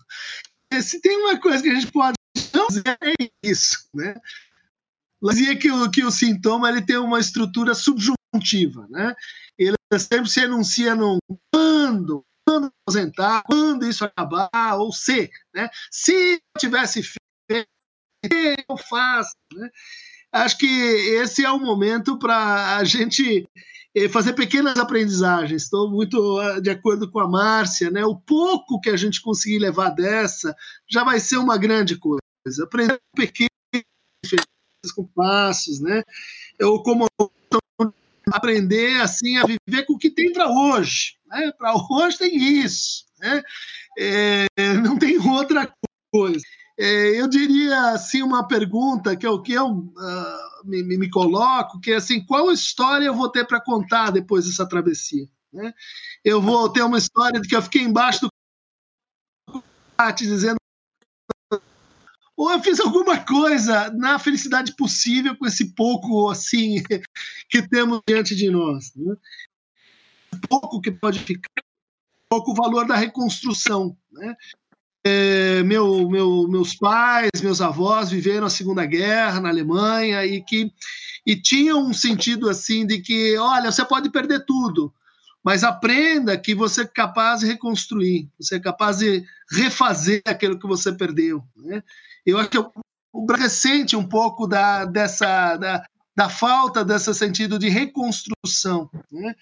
[0.81, 2.15] Se tem uma coisa que a gente pode
[2.77, 2.97] é
[3.43, 4.15] isso, né?
[5.23, 9.15] Dizia que o, que o sintoma ele tem uma estrutura subjuntiva, né?
[9.57, 11.17] ele sempre se enuncia no
[11.51, 15.69] quando, quando aposentar, quando isso acabar, ou se, né?
[15.89, 17.67] Se eu tivesse feito,
[18.69, 19.69] eu faço, né?
[20.31, 23.47] Acho que esse é o momento para a gente
[23.95, 25.63] eh, fazer pequenas aprendizagens.
[25.63, 28.03] Estou muito ah, de acordo com a Márcia, né?
[28.05, 30.53] O pouco que a gente conseguir levar dessa
[30.89, 32.24] já vai ser uma grande coisa.
[32.63, 33.49] Aprender pequenos
[34.95, 36.03] com passos, né?
[36.59, 37.07] Eu como
[38.31, 41.17] aprender assim a viver com o que tem para hoje.
[41.27, 41.51] Né?
[41.57, 43.41] Para hoje tem isso, né?
[43.97, 44.45] É,
[44.81, 45.71] não tem outra
[46.11, 46.43] coisa.
[46.77, 51.79] É, eu diria assim uma pergunta que é o que eu uh, me, me, coloco,
[51.79, 55.27] que é assim, qual história eu vou ter para contar depois dessa travessia?
[55.53, 55.73] Né?
[56.23, 58.29] Eu vou ter uma história de que eu fiquei embaixo do
[60.17, 60.57] dizendo
[62.37, 66.83] ou eu fiz alguma coisa na felicidade possível com esse pouco assim
[67.49, 68.93] que temos diante de nós.
[68.95, 69.15] Né?
[70.49, 71.63] Pouco que pode ficar,
[72.29, 73.95] pouco o valor da reconstrução.
[74.11, 74.35] Né?
[75.05, 80.73] É, meu, meu, meus pais, meus avós viveram a Segunda Guerra na Alemanha e que
[81.25, 84.93] e tinham um sentido assim de que, olha, você pode perder tudo,
[85.43, 90.67] mas aprenda que você é capaz de reconstruir, você é capaz de refazer aquilo que
[90.67, 91.43] você perdeu.
[91.55, 91.81] Né?
[92.25, 95.85] Eu acho que o Brasil sente um pouco da, dessa, da,
[96.15, 99.35] da falta desse sentido de reconstrução, né?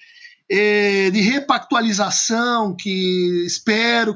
[0.49, 4.13] e de repactualização, que espero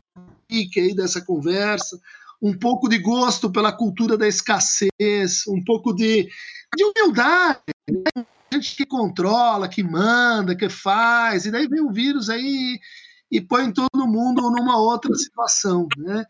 [0.49, 1.99] que aí dessa conversa,
[2.41, 6.27] um pouco de gosto pela cultura da escassez, um pouco de,
[6.76, 8.26] de humildade, né?
[8.53, 12.80] gente que controla, que manda, que faz, e daí vem o vírus aí
[13.29, 16.25] e põe todo mundo numa outra situação, né?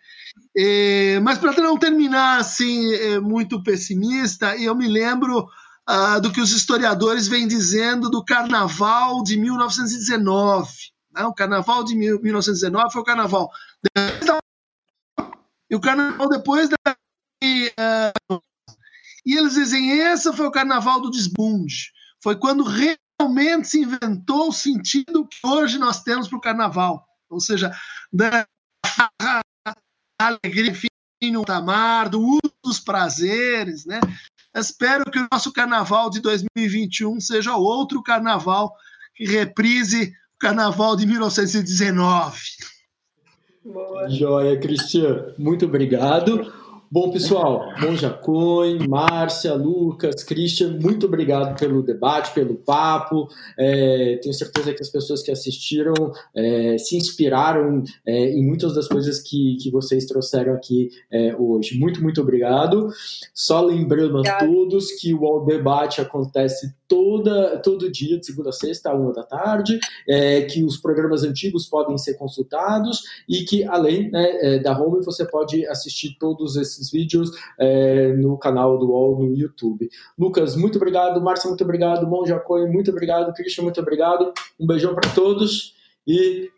[0.55, 5.47] É, mas para não terminar assim é, muito pessimista, eu me lembro
[5.85, 10.69] ah, do que os historiadores vêm dizendo do Carnaval de 1919.
[11.13, 11.23] Né?
[11.25, 13.49] O Carnaval de 1919 foi o Carnaval
[15.69, 16.77] e o Carnaval depois da
[19.27, 21.91] e eles dizem esse foi o Carnaval do desbunde.
[22.23, 22.63] Foi quando
[23.19, 27.05] realmente se inventou o sentido que hoje nós temos para o carnaval.
[27.29, 27.71] Ou seja,
[28.11, 28.45] da
[30.19, 30.87] alegria, enfim,
[31.31, 33.99] no tamar, do uso dos prazeres, né?
[34.55, 38.73] Espero que o nosso carnaval de 2021 seja outro carnaval
[39.13, 42.39] que reprise o carnaval de 1919.
[43.63, 44.09] Boa.
[44.09, 45.33] Joia, Cristian.
[45.37, 46.51] Muito obrigado.
[46.89, 53.27] Bom, pessoal, Monja Coin, Márcia, Lucas, Christian, muito obrigado pelo debate, pelo papo.
[53.59, 55.93] É, tenho certeza que as pessoas que assistiram
[56.33, 61.77] é, se inspiraram é, em muitas das coisas que, que vocês trouxeram aqui é, hoje.
[61.77, 62.87] Muito, muito obrigado.
[63.33, 68.53] Só lembrando a todos que o All Debate acontece toda, todo dia, de segunda a
[68.53, 69.77] sexta, uma da tarde,
[70.07, 75.03] é, que os programas antigos podem ser consultados e que, além né, é, da home,
[75.03, 79.89] você pode assistir todos esses vídeos é, no canal do UOL no YouTube.
[80.17, 81.21] Lucas, muito obrigado.
[81.21, 82.07] Márcia, muito obrigado.
[82.07, 83.33] Monja Coen, muito obrigado.
[83.33, 84.31] Christian, muito obrigado.
[84.59, 85.75] Um beijão para todos
[86.07, 86.49] e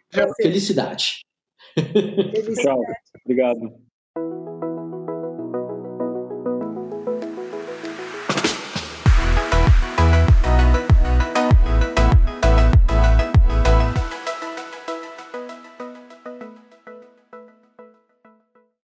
[0.42, 1.22] felicidade.
[1.76, 2.62] felicidade.
[2.62, 2.82] Tchau.
[3.26, 4.69] Obrigado.